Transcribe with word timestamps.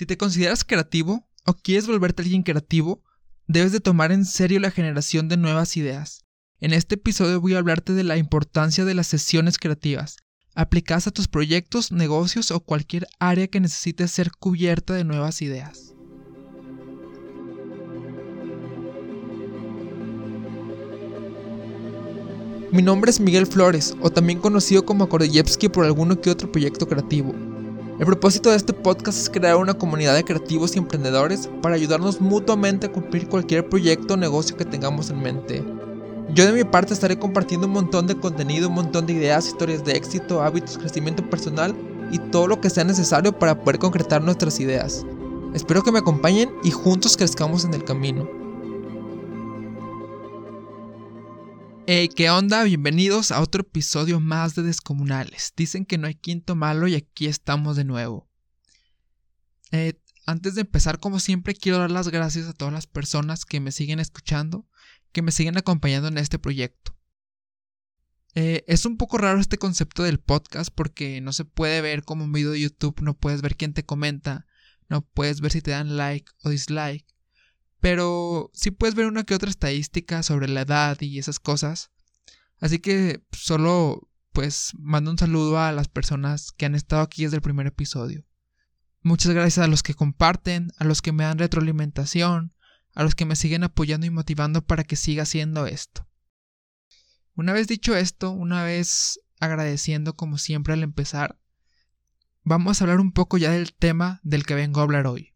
Si 0.00 0.06
te 0.06 0.16
consideras 0.16 0.64
creativo 0.64 1.28
o 1.44 1.52
quieres 1.52 1.86
volverte 1.86 2.22
alguien 2.22 2.42
creativo, 2.42 3.04
debes 3.46 3.70
de 3.70 3.80
tomar 3.80 4.12
en 4.12 4.24
serio 4.24 4.58
la 4.58 4.70
generación 4.70 5.28
de 5.28 5.36
nuevas 5.36 5.76
ideas. 5.76 6.24
En 6.58 6.72
este 6.72 6.94
episodio 6.94 7.38
voy 7.38 7.52
a 7.52 7.58
hablarte 7.58 7.92
de 7.92 8.02
la 8.02 8.16
importancia 8.16 8.86
de 8.86 8.94
las 8.94 9.08
sesiones 9.08 9.58
creativas, 9.58 10.16
aplicadas 10.54 11.06
a 11.06 11.10
tus 11.10 11.28
proyectos, 11.28 11.92
negocios 11.92 12.50
o 12.50 12.60
cualquier 12.60 13.08
área 13.18 13.48
que 13.48 13.60
necesites 13.60 14.10
ser 14.10 14.30
cubierta 14.30 14.94
de 14.94 15.04
nuevas 15.04 15.42
ideas. 15.42 15.94
Mi 22.72 22.80
nombre 22.80 23.10
es 23.10 23.20
Miguel 23.20 23.46
Flores, 23.46 23.94
o 24.00 24.08
también 24.08 24.40
conocido 24.40 24.86
como 24.86 25.10
Kordeyevsky 25.10 25.68
por 25.68 25.84
alguno 25.84 26.22
que 26.22 26.30
otro 26.30 26.50
proyecto 26.50 26.88
creativo. 26.88 27.49
El 28.00 28.06
propósito 28.06 28.48
de 28.48 28.56
este 28.56 28.72
podcast 28.72 29.18
es 29.18 29.28
crear 29.28 29.56
una 29.56 29.74
comunidad 29.74 30.14
de 30.14 30.24
creativos 30.24 30.74
y 30.74 30.78
emprendedores 30.78 31.50
para 31.60 31.74
ayudarnos 31.74 32.18
mutuamente 32.18 32.86
a 32.86 32.92
cumplir 32.92 33.28
cualquier 33.28 33.68
proyecto 33.68 34.14
o 34.14 34.16
negocio 34.16 34.56
que 34.56 34.64
tengamos 34.64 35.10
en 35.10 35.20
mente. 35.20 35.62
Yo 36.32 36.46
de 36.46 36.52
mi 36.52 36.64
parte 36.64 36.94
estaré 36.94 37.18
compartiendo 37.18 37.66
un 37.66 37.74
montón 37.74 38.06
de 38.06 38.16
contenido, 38.16 38.68
un 38.68 38.76
montón 38.76 39.04
de 39.04 39.12
ideas, 39.12 39.48
historias 39.48 39.84
de 39.84 39.92
éxito, 39.92 40.42
hábitos, 40.42 40.78
crecimiento 40.78 41.28
personal 41.28 41.76
y 42.10 42.18
todo 42.18 42.46
lo 42.46 42.58
que 42.58 42.70
sea 42.70 42.84
necesario 42.84 43.38
para 43.38 43.62
poder 43.62 43.78
concretar 43.78 44.22
nuestras 44.22 44.58
ideas. 44.60 45.04
Espero 45.52 45.82
que 45.82 45.92
me 45.92 45.98
acompañen 45.98 46.50
y 46.64 46.70
juntos 46.70 47.18
crezcamos 47.18 47.66
en 47.66 47.74
el 47.74 47.84
camino. 47.84 48.39
Hey, 51.92 52.08
¿qué 52.08 52.30
onda? 52.30 52.62
Bienvenidos 52.62 53.32
a 53.32 53.40
otro 53.40 53.62
episodio 53.62 54.20
más 54.20 54.54
de 54.54 54.62
Descomunales. 54.62 55.52
Dicen 55.56 55.84
que 55.84 55.98
no 55.98 56.06
hay 56.06 56.14
quinto 56.14 56.54
malo 56.54 56.86
y 56.86 56.94
aquí 56.94 57.26
estamos 57.26 57.76
de 57.76 57.82
nuevo. 57.82 58.30
Eh, 59.72 60.00
antes 60.24 60.54
de 60.54 60.60
empezar, 60.60 61.00
como 61.00 61.18
siempre, 61.18 61.52
quiero 61.52 61.78
dar 61.78 61.90
las 61.90 62.06
gracias 62.06 62.46
a 62.46 62.52
todas 62.52 62.72
las 62.72 62.86
personas 62.86 63.44
que 63.44 63.58
me 63.58 63.72
siguen 63.72 63.98
escuchando, 63.98 64.68
que 65.10 65.22
me 65.22 65.32
siguen 65.32 65.58
acompañando 65.58 66.06
en 66.06 66.18
este 66.18 66.38
proyecto. 66.38 66.96
Eh, 68.36 68.62
es 68.68 68.86
un 68.86 68.96
poco 68.96 69.18
raro 69.18 69.40
este 69.40 69.58
concepto 69.58 70.04
del 70.04 70.20
podcast 70.20 70.70
porque 70.72 71.20
no 71.20 71.32
se 71.32 71.44
puede 71.44 71.80
ver 71.80 72.04
como 72.04 72.22
un 72.22 72.30
video 72.30 72.52
de 72.52 72.60
YouTube, 72.60 73.02
no 73.02 73.18
puedes 73.18 73.42
ver 73.42 73.56
quién 73.56 73.72
te 73.72 73.84
comenta, 73.84 74.46
no 74.88 75.02
puedes 75.02 75.40
ver 75.40 75.50
si 75.50 75.60
te 75.60 75.72
dan 75.72 75.96
like 75.96 76.30
o 76.44 76.50
dislike. 76.50 77.04
Pero 77.80 78.50
sí 78.52 78.70
puedes 78.70 78.94
ver 78.94 79.06
una 79.06 79.24
que 79.24 79.34
otra 79.34 79.50
estadística 79.50 80.22
sobre 80.22 80.48
la 80.48 80.62
edad 80.62 81.00
y 81.00 81.18
esas 81.18 81.40
cosas. 81.40 81.90
Así 82.58 82.78
que 82.78 83.24
solo 83.32 84.10
pues 84.32 84.72
mando 84.78 85.10
un 85.10 85.18
saludo 85.18 85.58
a 85.58 85.72
las 85.72 85.88
personas 85.88 86.52
que 86.52 86.66
han 86.66 86.74
estado 86.74 87.02
aquí 87.02 87.24
desde 87.24 87.36
el 87.36 87.42
primer 87.42 87.66
episodio. 87.66 88.24
Muchas 89.02 89.32
gracias 89.32 89.64
a 89.64 89.68
los 89.68 89.82
que 89.82 89.94
comparten, 89.94 90.70
a 90.76 90.84
los 90.84 91.02
que 91.02 91.12
me 91.12 91.24
dan 91.24 91.38
retroalimentación, 91.38 92.54
a 92.94 93.02
los 93.02 93.14
que 93.14 93.24
me 93.24 93.36
siguen 93.36 93.64
apoyando 93.64 94.06
y 94.06 94.10
motivando 94.10 94.64
para 94.64 94.84
que 94.84 94.96
siga 94.96 95.22
haciendo 95.22 95.66
esto. 95.66 96.06
Una 97.34 97.52
vez 97.52 97.66
dicho 97.66 97.96
esto, 97.96 98.30
una 98.30 98.62
vez 98.62 99.20
agradeciendo 99.40 100.16
como 100.16 100.36
siempre 100.36 100.74
al 100.74 100.82
empezar, 100.82 101.40
vamos 102.42 102.80
a 102.80 102.84
hablar 102.84 103.00
un 103.00 103.12
poco 103.12 103.38
ya 103.38 103.50
del 103.50 103.72
tema 103.72 104.20
del 104.22 104.44
que 104.44 104.54
vengo 104.54 104.80
a 104.80 104.82
hablar 104.82 105.06
hoy. 105.06 105.29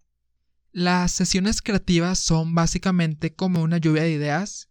Las 0.76 1.12
sesiones 1.12 1.62
creativas 1.62 2.18
son 2.18 2.56
básicamente 2.56 3.32
como 3.32 3.62
una 3.62 3.78
lluvia 3.78 4.02
de 4.02 4.10
ideas 4.10 4.68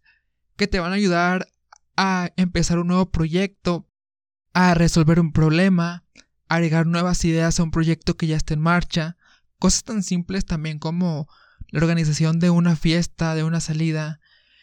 que 0.54 0.66
te 0.66 0.78
van 0.78 0.92
a 0.92 0.96
ayudar 0.96 1.48
a 1.96 2.30
empezar 2.36 2.78
un 2.78 2.88
nuevo 2.88 3.10
proyecto, 3.10 3.88
a 4.52 4.74
resolver 4.74 5.18
un 5.18 5.32
problema, 5.32 6.04
a 6.48 6.56
agregar 6.56 6.86
nuevas 6.86 7.24
ideas 7.24 7.58
a 7.58 7.62
un 7.62 7.70
proyecto 7.70 8.18
que 8.18 8.26
ya 8.26 8.36
está 8.36 8.52
en 8.52 8.60
marcha, 8.60 9.16
cosas 9.58 9.84
tan 9.84 10.02
simples 10.02 10.44
también 10.44 10.78
como 10.78 11.26
la 11.68 11.80
organización 11.80 12.38
de 12.38 12.50
una 12.50 12.76
fiesta, 12.76 13.34
de 13.34 13.42
una 13.42 13.60
salida, 13.60 14.20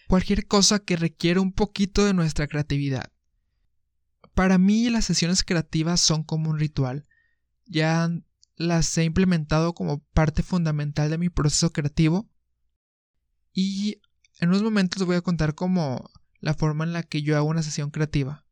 cualquier 0.08 0.45
cosa 0.45 0.78
que 0.78 0.95
requiera 0.95 1.42
un 1.42 1.53
poquito 1.53 2.05
de 2.05 2.14
nuestra 2.14 2.45
creatividad. 2.45 3.11
Para 4.36 4.60
mí 4.60 4.92
las 4.92 5.05
sesiones 5.05 5.44
creativas 5.44 6.02
son 6.02 6.23
como 6.23 6.52
un 6.52 6.60
ritual. 6.60 7.08
Ya 7.65 8.11
las 8.56 8.98
he 8.98 9.04
implementado 9.04 9.73
como 9.73 10.00
parte 10.14 10.44
fundamental 10.44 11.10
de 11.10 11.17
mi 11.17 11.30
proceso 11.30 11.72
creativo. 11.72 12.30
Y 13.54 14.02
en 14.39 14.50
unos 14.50 14.64
momentos 14.64 15.06
voy 15.06 15.16
a 15.16 15.22
contar 15.22 15.56
como 15.56 16.10
la 16.39 16.54
forma 16.54 16.84
en 16.84 16.94
la 16.94 17.04
que 17.04 17.22
yo 17.22 17.38
hago 17.38 17.48
una 17.48 17.64
sesión 17.64 17.92
creativa. 17.92 18.45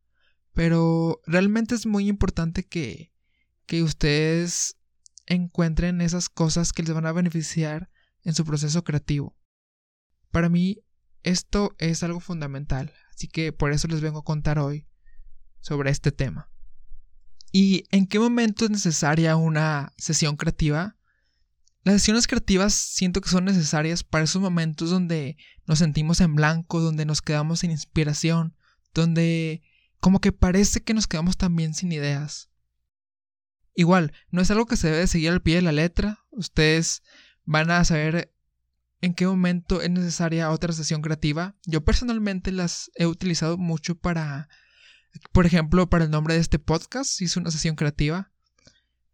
Pero 0.53 1.21
realmente 1.25 1.75
es 1.75 1.85
muy 1.85 2.07
importante 2.07 2.65
que, 2.65 3.13
que 3.65 3.83
ustedes 3.83 4.77
encuentren 5.25 6.01
esas 6.01 6.27
cosas 6.29 6.73
que 6.73 6.83
les 6.83 6.93
van 6.93 7.05
a 7.05 7.11
beneficiar 7.11 7.89
en 8.23 8.33
su 8.33 8.45
proceso 8.45 8.83
creativo. 8.83 9.37
Para 10.31 10.49
mí 10.49 10.83
esto 11.23 11.75
es 11.77 12.03
algo 12.03 12.19
fundamental, 12.19 12.93
así 13.11 13.27
que 13.27 13.51
por 13.51 13.71
eso 13.71 13.87
les 13.87 14.01
vengo 14.01 14.19
a 14.19 14.23
contar 14.23 14.59
hoy 14.59 14.87
sobre 15.59 15.91
este 15.91 16.11
tema. 16.11 16.51
¿Y 17.51 17.85
en 17.91 18.05
qué 18.05 18.19
momento 18.19 18.65
es 18.65 18.71
necesaria 18.71 19.35
una 19.35 19.91
sesión 19.97 20.35
creativa? 20.35 20.97
Las 21.83 21.95
sesiones 21.95 22.27
creativas 22.27 22.73
siento 22.73 23.21
que 23.21 23.29
son 23.29 23.45
necesarias 23.45 24.03
para 24.03 24.25
esos 24.25 24.41
momentos 24.41 24.89
donde 24.89 25.37
nos 25.65 25.79
sentimos 25.79 26.21
en 26.21 26.35
blanco, 26.35 26.81
donde 26.81 27.05
nos 27.05 27.21
quedamos 27.21 27.61
sin 27.61 27.71
inspiración, 27.71 28.55
donde 28.93 29.63
como 29.99 30.19
que 30.19 30.31
parece 30.31 30.81
que 30.81 30.93
nos 30.93 31.07
quedamos 31.07 31.37
también 31.37 31.73
sin 31.73 31.91
ideas. 31.91 32.49
Igual, 33.73 34.13
no 34.29 34.41
es 34.41 34.51
algo 34.51 34.65
que 34.65 34.75
se 34.75 34.91
debe 34.91 35.07
seguir 35.07 35.31
al 35.31 35.41
pie 35.41 35.55
de 35.55 35.61
la 35.61 35.71
letra, 35.71 36.19
ustedes 36.31 37.01
van 37.45 37.71
a 37.71 37.83
saber 37.85 38.33
en 39.01 39.13
qué 39.13 39.25
momento 39.25 39.81
es 39.81 39.89
necesaria 39.89 40.51
otra 40.51 40.73
sesión 40.73 41.01
creativa. 41.01 41.55
Yo 41.65 41.83
personalmente 41.83 42.51
las 42.51 42.91
he 42.95 43.05
utilizado 43.05 43.57
mucho 43.57 43.95
para 43.95 44.49
por 45.31 45.45
ejemplo, 45.45 45.89
para 45.89 46.05
el 46.05 46.11
nombre 46.11 46.35
de 46.35 46.39
este 46.39 46.59
podcast 46.59 47.21
hice 47.21 47.39
una 47.39 47.51
sesión 47.51 47.75
creativa. 47.75 48.31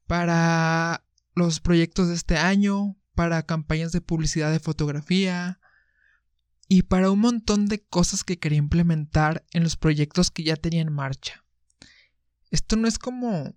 Para 0.07 1.03
los 1.33 1.59
proyectos 1.59 2.07
de 2.07 2.15
este 2.15 2.37
año, 2.37 2.95
para 3.15 3.43
campañas 3.43 3.91
de 3.91 4.01
publicidad 4.01 4.51
de 4.51 4.59
fotografía 4.59 5.59
y 6.67 6.83
para 6.83 7.11
un 7.11 7.19
montón 7.19 7.67
de 7.67 7.83
cosas 7.83 8.23
que 8.23 8.37
quería 8.37 8.59
implementar 8.59 9.45
en 9.51 9.63
los 9.63 9.77
proyectos 9.77 10.31
que 10.31 10.43
ya 10.43 10.55
tenía 10.55 10.81
en 10.81 10.93
marcha. 10.93 11.43
Esto 12.51 12.75
no 12.75 12.87
es 12.87 12.99
como 12.99 13.55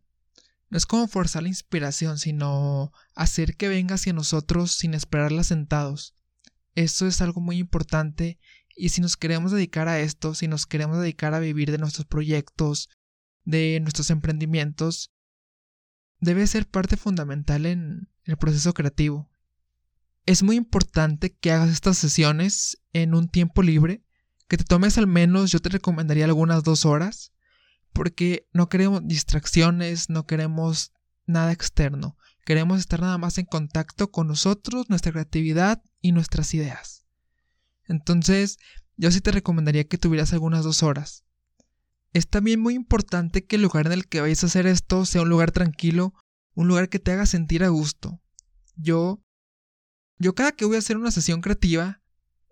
no 0.71 0.77
es 0.77 0.85
como 0.85 1.09
forzar 1.09 1.45
la 1.45 1.49
inspiración, 1.49 2.19
sino 2.19 2.93
hacer 3.15 3.57
que 3.57 3.69
venga 3.69 3.95
hacia 3.95 4.13
nosotros 4.13 4.73
sin 4.73 4.93
esperarla 4.93 5.43
sentados. 5.43 6.15
Eso 6.75 7.07
es 7.07 7.23
algo 7.23 7.41
muy 7.41 7.57
importante 7.57 8.39
y 8.79 8.91
si 8.91 9.01
nos 9.01 9.17
queremos 9.17 9.51
dedicar 9.51 9.89
a 9.89 9.99
esto, 9.99 10.35
si 10.35 10.47
nos 10.47 10.67
queremos 10.67 11.01
dedicar 11.01 11.35
a 11.35 11.41
vivir 11.41 11.71
de 11.71 11.79
nuestros 11.79 12.07
proyectos, 12.07 12.89
de 13.45 13.81
nuestros 13.81 14.11
emprendimientos, 14.11 15.11
debe 16.21 16.47
ser 16.47 16.69
parte 16.69 16.97
fundamental 16.97 17.67
en 17.67 18.09
el 18.25 18.37
proceso 18.37 18.73
creativo. 18.75 19.31
Es 20.27 20.43
muy 20.43 20.57
importante 20.57 21.35
que 21.35 21.51
hagas 21.51 21.71
estas 21.71 21.99
sesiones 21.99 22.81
en 22.93 23.15
un 23.15 23.29
tiempo 23.29 23.63
libre, 23.63 24.05
que 24.47 24.57
te 24.57 24.65
tomes 24.65 24.97
al 24.97 25.07
menos, 25.07 25.51
yo 25.51 25.59
te 25.59 25.71
recomendaría 25.71 26.25
algunas 26.25 26.63
dos 26.63 26.87
horas, 26.87 27.33
porque 27.93 28.47
no 28.53 28.69
queremos 28.69 29.01
distracciones, 29.05 30.09
no 30.09 30.27
queremos 30.27 30.93
nada 31.27 31.53
externo, 31.53 32.17
queremos 32.45 32.79
estar 32.79 33.01
nada 33.01 33.19
más 33.19 33.39
en 33.39 33.47
contacto 33.47 34.11
con 34.11 34.29
nosotros, 34.29 34.89
nuestra 34.89 35.13
creatividad 35.13 35.83
y 36.01 36.13
nuestras 36.13 36.55
ideas. 36.55 36.98
Entonces, 37.89 38.59
yo 38.97 39.11
sí 39.11 39.21
te 39.21 39.33
recomendaría 39.33 39.85
que 39.85 39.99
tuvieras 39.99 40.33
algunas 40.33 40.65
dos 40.65 40.83
horas. 40.83 41.25
Es 42.13 42.29
también 42.29 42.61
muy 42.61 42.75
importante 42.75 43.45
que 43.45 43.57
el 43.57 43.63
lugar 43.63 43.87
en 43.87 43.93
el 43.93 44.07
que 44.07 44.21
vayas 44.21 44.43
a 44.43 44.47
hacer 44.47 44.67
esto 44.67 45.05
sea 45.05 45.23
un 45.23 45.29
lugar 45.29 45.51
tranquilo, 45.51 46.15
un 46.55 46.69
lugar 46.69 46.89
que 46.89 46.99
te 46.99 47.13
haga 47.13 47.27
sentir 47.27 47.65
a 47.65 47.69
gusto. 47.69 48.21
Yo, 48.77 49.23
yo 50.19 50.35
cada 50.35 50.53
que 50.53 50.65
voy 50.65 50.77
a 50.77 50.81
hacer 50.81 50.97
una 50.97 51.11
sesión 51.11 51.41
creativa, 51.41 52.03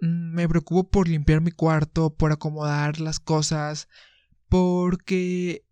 mm, 0.01 0.35
me 0.35 0.49
preocupo 0.49 0.89
por 0.91 1.09
limpiar 1.09 1.41
mi 1.41 1.53
cuarto, 1.53 2.15
por 2.15 2.33
acomodar 2.33 3.01
las 3.01 3.21
cosas, 3.21 3.89
porque 4.49 5.67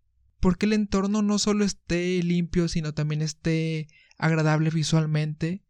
porque 0.45 0.67
el 0.67 0.73
entorno 0.73 1.23
no 1.23 1.39
solo 1.39 1.65
esté 1.65 2.21
limpio, 2.21 2.67
sino 2.67 2.93
también 2.93 3.23
esté 3.23 3.87
agradable 4.19 4.69
visualmente. 4.69 5.64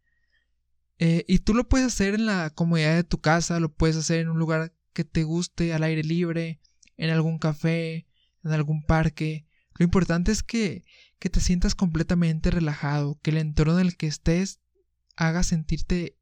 Eh, 0.97 1.25
y 1.27 1.39
tú 1.39 1.53
lo 1.53 1.67
puedes 1.67 1.87
hacer 1.87 2.15
en 2.15 2.25
la 2.25 2.49
comodidad 2.49 2.95
de 2.95 3.03
tu 3.03 3.19
casa, 3.19 3.59
lo 3.59 3.73
puedes 3.73 3.97
hacer 3.97 4.19
en 4.19 4.29
un 4.29 4.39
lugar 4.39 4.73
que 4.93 5.03
te 5.03 5.23
guste, 5.23 5.73
al 5.73 5.83
aire 5.83 6.03
libre, 6.03 6.61
en 6.97 7.09
algún 7.09 7.37
café, 7.37 8.07
en 8.43 8.51
algún 8.51 8.83
parque. 8.83 9.45
Lo 9.77 9.83
importante 9.83 10.31
es 10.31 10.41
que, 10.41 10.85
que 11.19 11.29
te 11.29 11.41
sientas 11.41 11.75
completamente 11.75 12.49
relajado, 12.49 13.19
que 13.21 13.31
el 13.31 13.37
entorno 13.37 13.79
en 13.79 13.87
el 13.87 13.97
que 13.97 14.07
estés 14.07 14.61
haga 15.17 15.43
sentirte 15.43 16.17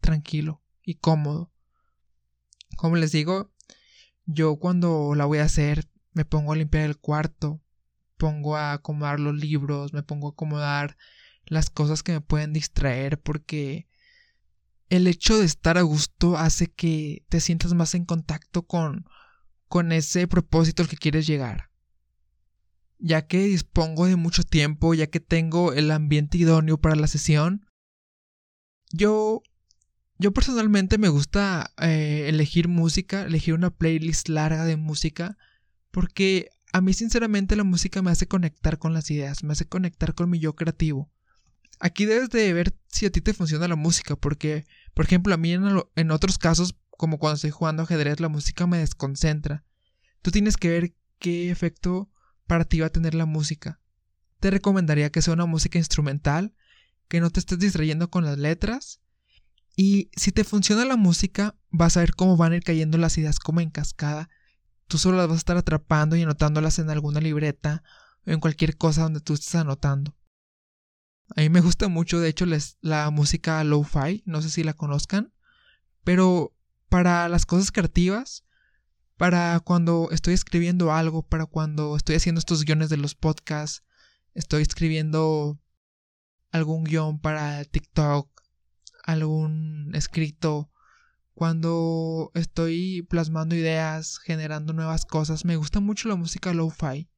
tranquilo 0.00 0.62
y 0.82 0.96
cómodo. 0.96 1.50
Como 2.76 2.96
les 2.96 3.12
digo, 3.12 3.52
yo 4.26 4.56
cuando 4.56 5.14
la 5.14 5.24
voy 5.24 5.38
a 5.38 5.44
hacer 5.44 5.88
me 6.12 6.24
pongo 6.24 6.52
a 6.52 6.56
limpiar 6.56 6.84
el 6.84 6.98
cuarto, 6.98 7.60
pongo 8.16 8.56
a 8.56 8.72
acomodar 8.72 9.18
los 9.18 9.34
libros, 9.34 9.92
me 9.92 10.02
pongo 10.02 10.28
a 10.28 10.30
acomodar 10.32 10.96
las 11.46 11.70
cosas 11.70 12.02
que 12.02 12.12
me 12.12 12.20
pueden 12.20 12.52
distraer 12.52 13.20
porque 13.20 13.88
el 14.88 15.06
hecho 15.06 15.38
de 15.38 15.46
estar 15.46 15.78
a 15.78 15.82
gusto 15.82 16.36
hace 16.36 16.68
que 16.68 17.24
te 17.28 17.40
sientas 17.40 17.74
más 17.74 17.94
en 17.94 18.04
contacto 18.04 18.66
con, 18.66 19.06
con 19.68 19.92
ese 19.92 20.28
propósito 20.28 20.82
al 20.82 20.88
que 20.88 20.96
quieres 20.96 21.26
llegar. 21.26 21.70
Ya 22.98 23.26
que 23.26 23.38
dispongo 23.44 24.06
de 24.06 24.16
mucho 24.16 24.44
tiempo, 24.44 24.94
ya 24.94 25.08
que 25.08 25.20
tengo 25.20 25.72
el 25.72 25.90
ambiente 25.90 26.38
idóneo 26.38 26.78
para 26.78 26.96
la 26.96 27.06
sesión, 27.06 27.66
yo, 28.92 29.42
yo 30.18 30.32
personalmente 30.32 30.98
me 30.98 31.08
gusta 31.08 31.72
eh, 31.80 32.26
elegir 32.28 32.68
música, 32.68 33.22
elegir 33.22 33.54
una 33.54 33.70
playlist 33.70 34.28
larga 34.28 34.64
de 34.64 34.76
música, 34.76 35.36
porque 35.90 36.50
a 36.72 36.80
mí 36.80 36.92
sinceramente 36.92 37.56
la 37.56 37.64
música 37.64 38.02
me 38.02 38.10
hace 38.10 38.28
conectar 38.28 38.78
con 38.78 38.94
las 38.94 39.10
ideas, 39.10 39.42
me 39.42 39.52
hace 39.52 39.66
conectar 39.66 40.14
con 40.14 40.30
mi 40.30 40.38
yo 40.38 40.54
creativo. 40.54 41.10
Aquí 41.80 42.06
debes 42.06 42.30
de 42.30 42.52
ver 42.52 42.76
si 42.88 43.06
a 43.06 43.10
ti 43.10 43.20
te 43.20 43.34
funciona 43.34 43.68
la 43.68 43.76
música, 43.76 44.16
porque, 44.16 44.66
por 44.94 45.04
ejemplo, 45.04 45.34
a 45.34 45.36
mí 45.36 45.52
en, 45.52 46.10
otros 46.10 46.38
casos, 46.38 46.76
como 46.90 47.18
cuando 47.18 47.36
estoy 47.36 47.50
jugando 47.50 47.82
ajedrez, 47.82 48.20
la 48.20 48.28
música 48.28 48.66
me 48.66 48.78
desconcentra. 48.78 49.64
Tú 50.22 50.30
tienes 50.30 50.56
que 50.56 50.68
ver 50.68 50.94
qué 51.18 51.50
efecto 51.50 52.10
para 52.46 52.64
ti 52.64 52.80
va 52.80 52.86
a 52.86 52.90
tener 52.90 53.14
la 53.14 53.26
música. 53.26 53.80
Te 54.40 54.50
recomendaría 54.50 55.10
que 55.10 55.22
sea 55.22 55.34
una 55.34 55.46
música 55.46 55.78
instrumental, 55.78 56.54
que 57.08 57.20
no 57.20 57.30
te 57.30 57.40
estés 57.40 57.58
distrayendo 57.58 58.10
con 58.10 58.24
las 58.24 58.38
letras. 58.38 59.00
Y 59.76 60.10
si 60.16 60.30
te 60.32 60.44
funciona 60.44 60.84
la 60.84 60.96
música, 60.96 61.56
vas 61.70 61.96
a 61.96 62.00
ver 62.00 62.14
cómo 62.14 62.36
van 62.36 62.52
a 62.52 62.56
ir 62.56 62.62
cayendo 62.62 62.98
las 62.98 63.18
ideas 63.18 63.38
como 63.38 63.60
en 63.60 63.70
cascada. 63.70 64.30
Tú 64.86 64.98
solo 64.98 65.16
las 65.16 65.28
vas 65.28 65.36
a 65.36 65.38
estar 65.38 65.56
atrapando 65.56 66.14
y 66.16 66.22
anotándolas 66.22 66.78
en 66.78 66.90
alguna 66.90 67.20
libreta 67.20 67.82
o 68.26 68.30
en 68.30 68.40
cualquier 68.40 68.76
cosa 68.76 69.02
donde 69.02 69.20
tú 69.20 69.34
estés 69.34 69.54
anotando. 69.56 70.14
A 71.30 71.40
mí 71.40 71.48
me 71.48 71.60
gusta 71.60 71.88
mucho, 71.88 72.20
de 72.20 72.28
hecho, 72.28 72.46
la 72.80 73.10
música 73.10 73.64
lo-fi, 73.64 74.22
no 74.26 74.42
sé 74.42 74.50
si 74.50 74.62
la 74.62 74.74
conozcan, 74.74 75.32
pero 76.04 76.54
para 76.88 77.28
las 77.28 77.46
cosas 77.46 77.72
creativas, 77.72 78.44
para 79.16 79.58
cuando 79.60 80.10
estoy 80.10 80.34
escribiendo 80.34 80.92
algo, 80.92 81.22
para 81.22 81.46
cuando 81.46 81.96
estoy 81.96 82.16
haciendo 82.16 82.38
estos 82.38 82.64
guiones 82.64 82.88
de 82.90 82.98
los 82.98 83.14
podcasts, 83.14 83.84
estoy 84.34 84.62
escribiendo 84.62 85.58
algún 86.50 86.84
guion 86.84 87.18
para 87.18 87.64
TikTok, 87.64 88.28
algún 89.04 89.92
escrito, 89.94 90.70
cuando 91.34 92.30
estoy 92.34 93.02
plasmando 93.02 93.56
ideas, 93.56 94.18
generando 94.18 94.72
nuevas 94.72 95.04
cosas, 95.04 95.44
me 95.44 95.56
gusta 95.56 95.80
mucho 95.80 96.08
la 96.08 96.14
música 96.14 96.54
lo-fi. 96.54 97.08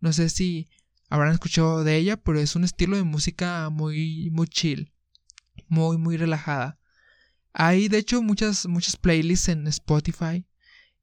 No 0.00 0.12
sé 0.12 0.28
si 0.28 0.68
habrán 1.08 1.32
escuchado 1.32 1.84
de 1.84 1.96
ella, 1.96 2.16
pero 2.16 2.38
es 2.38 2.56
un 2.56 2.64
estilo 2.64 2.96
de 2.96 3.02
música 3.02 3.70
muy, 3.70 4.30
muy 4.30 4.46
chill, 4.46 4.92
muy, 5.68 5.98
muy 5.98 6.16
relajada. 6.16 6.78
Hay 7.52 7.88
de 7.88 7.98
hecho 7.98 8.22
muchas, 8.22 8.66
muchas 8.66 8.96
playlists 8.96 9.48
en 9.48 9.66
Spotify 9.66 10.46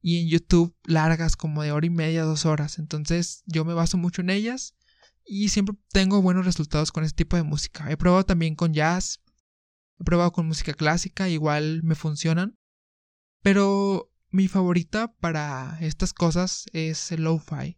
y 0.01 0.21
en 0.21 0.27
YouTube 0.29 0.75
largas 0.85 1.35
como 1.35 1.63
de 1.63 1.71
hora 1.71 1.85
y 1.85 1.89
media, 1.89 2.23
dos 2.23 2.45
horas. 2.45 2.79
Entonces 2.79 3.43
yo 3.45 3.65
me 3.65 3.73
baso 3.73 3.97
mucho 3.97 4.21
en 4.21 4.29
ellas 4.29 4.75
y 5.25 5.49
siempre 5.49 5.75
tengo 5.91 6.21
buenos 6.21 6.45
resultados 6.45 6.91
con 6.91 7.03
este 7.03 7.23
tipo 7.23 7.35
de 7.35 7.43
música. 7.43 7.89
He 7.91 7.97
probado 7.97 8.25
también 8.25 8.55
con 8.55 8.73
jazz, 8.73 9.21
he 9.99 10.03
probado 10.03 10.31
con 10.31 10.47
música 10.47 10.73
clásica, 10.73 11.27
igual 11.29 11.81
me 11.83 11.95
funcionan. 11.95 12.57
Pero 13.41 14.11
mi 14.29 14.47
favorita 14.47 15.13
para 15.15 15.77
estas 15.81 16.13
cosas 16.13 16.65
es 16.73 17.11
el 17.11 17.23
lo-fi. 17.23 17.77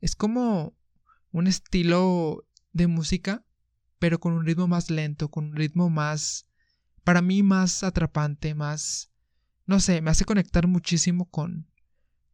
Es 0.00 0.16
como 0.16 0.76
un 1.34 1.48
estilo 1.48 2.46
de 2.72 2.86
música, 2.86 3.44
pero 3.98 4.20
con 4.20 4.34
un 4.34 4.46
ritmo 4.46 4.68
más 4.68 4.88
lento, 4.88 5.32
con 5.32 5.46
un 5.46 5.56
ritmo 5.56 5.90
más, 5.90 6.46
para 7.02 7.22
mí 7.22 7.42
más 7.42 7.82
atrapante, 7.82 8.54
más, 8.54 9.10
no 9.66 9.80
sé, 9.80 10.00
me 10.00 10.12
hace 10.12 10.24
conectar 10.24 10.68
muchísimo 10.68 11.28
con, 11.28 11.68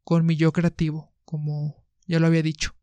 con 0.05 0.27
mi 0.27 0.37
yo 0.37 0.53
creativo, 0.53 1.15
como 1.25 1.83
ya 2.07 2.21
lo 2.21 2.27
había 2.27 2.43
dicho. 2.43 2.77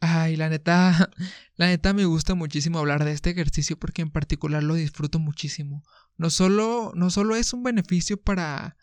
Ay, 0.00 0.36
la 0.36 0.48
neta, 0.48 1.10
la 1.54 1.66
neta 1.66 1.92
me 1.92 2.06
gusta 2.06 2.34
muchísimo 2.34 2.78
hablar 2.78 3.04
de 3.04 3.12
este 3.12 3.28
ejercicio 3.28 3.78
porque 3.78 4.00
en 4.00 4.10
particular 4.10 4.62
lo 4.62 4.72
disfruto 4.72 5.18
muchísimo. 5.18 5.84
No 6.16 6.30
solo, 6.30 6.92
no 6.94 7.10
solo 7.10 7.36
es 7.36 7.52
un 7.52 7.62
beneficio 7.62 8.16
para, 8.18 8.78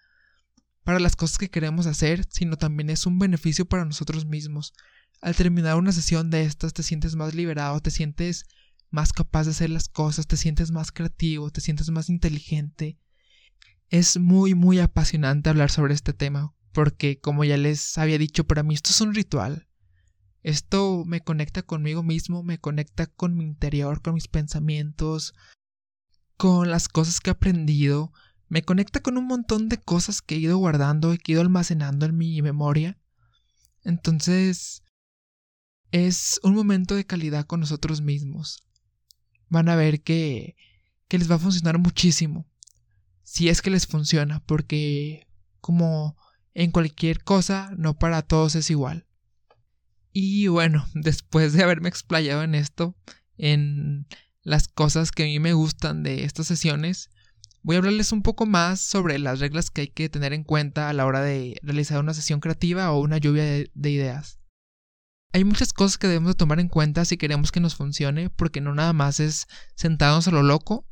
para 0.83 0.99
las 0.99 1.15
cosas 1.15 1.39
que 1.39 1.49
queremos 1.49 1.87
hacer, 1.87 2.27
sino 2.29 2.57
también 2.57 2.91
es 2.91 3.07
un 3.07 3.17
beneficio 3.17 3.65
para 3.65 3.85
nosotros 3.85 4.27
mismos 4.27 4.75
al 5.21 5.35
terminar 5.35 5.77
una 5.77 5.91
sesión 5.91 6.29
de 6.29 6.43
estas 6.43 6.73
te 6.73 6.83
sientes 6.83 7.15
más 7.15 7.33
liberado, 7.33 7.79
te 7.79 7.91
sientes 7.91 8.45
más 8.89 9.13
capaz 9.13 9.45
de 9.45 9.51
hacer 9.51 9.69
las 9.69 9.89
cosas, 9.89 10.27
te 10.27 10.37
sientes 10.37 10.71
más 10.71 10.91
creativo, 10.91 11.49
te 11.51 11.61
sientes 11.61 11.89
más 11.89 12.09
inteligente. 12.09 12.99
Es 13.89 14.17
muy, 14.17 14.53
muy 14.53 14.79
apasionante 14.79 15.49
hablar 15.49 15.71
sobre 15.71 15.93
este 15.93 16.13
tema, 16.13 16.53
porque 16.71 17.19
como 17.19 17.43
ya 17.43 17.57
les 17.57 17.97
había 17.97 18.17
dicho, 18.17 18.45
para 18.45 18.63
mí 18.63 18.73
esto 18.73 18.91
es 18.91 19.01
un 19.01 19.13
ritual. 19.13 19.67
Esto 20.43 21.03
me 21.05 21.21
conecta 21.21 21.63
conmigo 21.63 22.03
mismo, 22.03 22.43
me 22.43 22.59
conecta 22.59 23.07
con 23.07 23.35
mi 23.35 23.43
interior, 23.43 24.01
con 24.01 24.13
mis 24.13 24.27
pensamientos, 24.27 25.33
con 26.37 26.69
las 26.69 26.87
cosas 26.87 27.19
que 27.19 27.31
he 27.31 27.33
aprendido, 27.33 28.13
me 28.49 28.61
conecta 28.61 29.01
con 29.01 29.17
un 29.17 29.25
montón 29.25 29.67
de 29.67 29.77
cosas 29.77 30.21
que 30.21 30.35
he 30.35 30.39
ido 30.39 30.57
guardando 30.57 31.13
y 31.13 31.17
que 31.17 31.31
he 31.31 31.33
ido 31.33 31.41
almacenando 31.41 32.05
en 32.05 32.17
mi 32.17 32.41
memoria. 32.41 32.97
Entonces, 33.83 34.83
es 35.91 36.39
un 36.43 36.55
momento 36.55 36.95
de 36.95 37.05
calidad 37.05 37.45
con 37.45 37.59
nosotros 37.59 38.01
mismos. 38.01 38.63
Van 39.49 39.69
a 39.69 39.75
ver 39.75 40.01
que, 40.01 40.55
que 41.07 41.17
les 41.17 41.29
va 41.29 41.35
a 41.35 41.39
funcionar 41.39 41.77
muchísimo. 41.79 42.45
Si 43.23 43.49
es 43.49 43.61
que 43.61 43.69
les 43.69 43.87
funciona, 43.87 44.41
porque 44.45 45.27
como 45.61 46.17
en 46.53 46.71
cualquier 46.71 47.23
cosa, 47.23 47.71
no 47.77 47.97
para 47.97 48.21
todos 48.21 48.55
es 48.55 48.69
igual. 48.69 49.05
Y 50.11 50.47
bueno, 50.47 50.85
después 50.93 51.53
de 51.53 51.63
haberme 51.63 51.89
explayado 51.89 52.43
en 52.43 52.55
esto, 52.55 52.95
en 53.37 54.07
las 54.41 54.67
cosas 54.67 55.11
que 55.11 55.23
a 55.23 55.25
mí 55.27 55.39
me 55.39 55.53
gustan 55.53 56.03
de 56.03 56.23
estas 56.23 56.47
sesiones, 56.47 57.09
voy 57.63 57.75
a 57.75 57.79
hablarles 57.79 58.11
un 58.11 58.21
poco 58.21 58.45
más 58.45 58.79
sobre 58.79 59.19
las 59.19 59.39
reglas 59.39 59.69
que 59.69 59.81
hay 59.81 59.87
que 59.89 60.09
tener 60.09 60.33
en 60.33 60.43
cuenta 60.43 60.89
a 60.89 60.93
la 60.93 61.05
hora 61.05 61.21
de 61.21 61.59
realizar 61.61 61.99
una 61.99 62.13
sesión 62.13 62.39
creativa 62.39 62.91
o 62.91 63.01
una 63.01 63.17
lluvia 63.17 63.43
de, 63.43 63.71
de 63.73 63.91
ideas. 63.91 64.39
Hay 65.33 65.43
muchas 65.43 65.73
cosas 65.73 65.97
que 65.97 66.07
debemos 66.07 66.29
de 66.29 66.35
tomar 66.35 66.59
en 66.59 66.69
cuenta 66.69 67.05
si 67.05 67.17
queremos 67.17 67.51
que 67.51 67.59
nos 67.59 67.75
funcione, 67.75 68.29
porque 68.29 68.61
no 68.61 68.73
nada 68.73 68.93
más 68.93 69.19
es 69.19 69.47
sentarnos 69.75 70.27
a 70.27 70.31
lo 70.31 70.43
loco. 70.43 70.87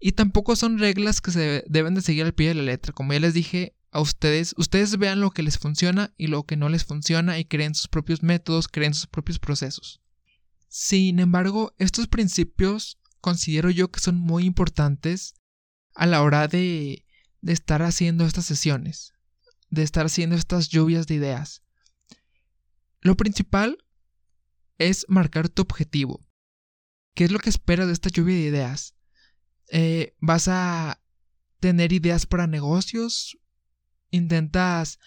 Y 0.00 0.12
tampoco 0.12 0.54
son 0.56 0.78
reglas 0.78 1.20
que 1.20 1.32
se 1.32 1.64
deben 1.66 1.94
de 1.94 2.02
seguir 2.02 2.24
al 2.24 2.34
pie 2.34 2.48
de 2.48 2.54
la 2.54 2.62
letra. 2.62 2.92
Como 2.92 3.12
ya 3.12 3.20
les 3.20 3.34
dije 3.34 3.74
a 3.90 4.00
ustedes, 4.00 4.54
ustedes 4.56 4.96
vean 4.96 5.20
lo 5.20 5.32
que 5.32 5.42
les 5.42 5.58
funciona 5.58 6.14
y 6.16 6.28
lo 6.28 6.44
que 6.44 6.56
no 6.56 6.68
les 6.68 6.84
funciona 6.84 7.38
y 7.38 7.44
creen 7.44 7.74
sus 7.74 7.88
propios 7.88 8.22
métodos, 8.22 8.68
creen 8.68 8.94
sus 8.94 9.06
propios 9.06 9.38
procesos. 9.38 10.00
Sin 10.68 11.18
embargo, 11.18 11.74
estos 11.78 12.06
principios 12.06 12.98
considero 13.20 13.70
yo 13.70 13.90
que 13.90 14.00
son 14.00 14.16
muy 14.16 14.44
importantes 14.44 15.34
a 15.94 16.06
la 16.06 16.22
hora 16.22 16.46
de 16.46 17.04
estar 17.42 17.82
haciendo 17.82 18.24
estas 18.24 18.46
sesiones, 18.46 19.14
de 19.70 19.82
estar 19.82 20.06
haciendo 20.06 20.36
estas 20.36 20.68
lluvias 20.68 21.06
de 21.06 21.14
ideas. 21.14 21.62
Lo 23.00 23.16
principal 23.16 23.78
es 24.78 25.06
marcar 25.08 25.48
tu 25.48 25.62
objetivo. 25.62 26.26
¿Qué 27.14 27.24
es 27.24 27.32
lo 27.32 27.38
que 27.38 27.50
esperas 27.50 27.86
de 27.86 27.92
esta 27.92 28.10
lluvia 28.10 28.36
de 28.36 28.42
ideas? 28.42 28.94
Eh, 29.70 30.14
¿Vas 30.20 30.48
a 30.48 31.02
tener 31.60 31.92
ideas 31.92 32.26
para 32.26 32.46
negocios? 32.46 33.38
¿Intentas 34.10 34.98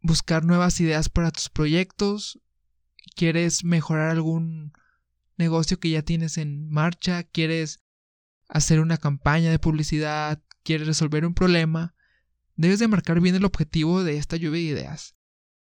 buscar 0.00 0.44
nuevas 0.44 0.80
ideas 0.80 1.08
para 1.08 1.30
tus 1.30 1.48
proyectos? 1.48 2.40
¿Quieres 3.14 3.64
mejorar 3.64 4.10
algún 4.10 4.72
negocio 5.36 5.78
que 5.78 5.90
ya 5.90 6.02
tienes 6.02 6.38
en 6.38 6.68
marcha? 6.70 7.24
¿Quieres 7.24 7.82
hacer 8.48 8.80
una 8.80 8.98
campaña 8.98 9.50
de 9.50 9.58
publicidad? 9.58 10.42
¿Quieres 10.62 10.86
resolver 10.86 11.26
un 11.26 11.34
problema? 11.34 11.94
Debes 12.54 12.78
de 12.78 12.88
marcar 12.88 13.20
bien 13.20 13.34
el 13.34 13.44
objetivo 13.44 14.04
de 14.04 14.18
esta 14.18 14.36
lluvia 14.36 14.60
de 14.60 14.80
ideas. 14.80 15.16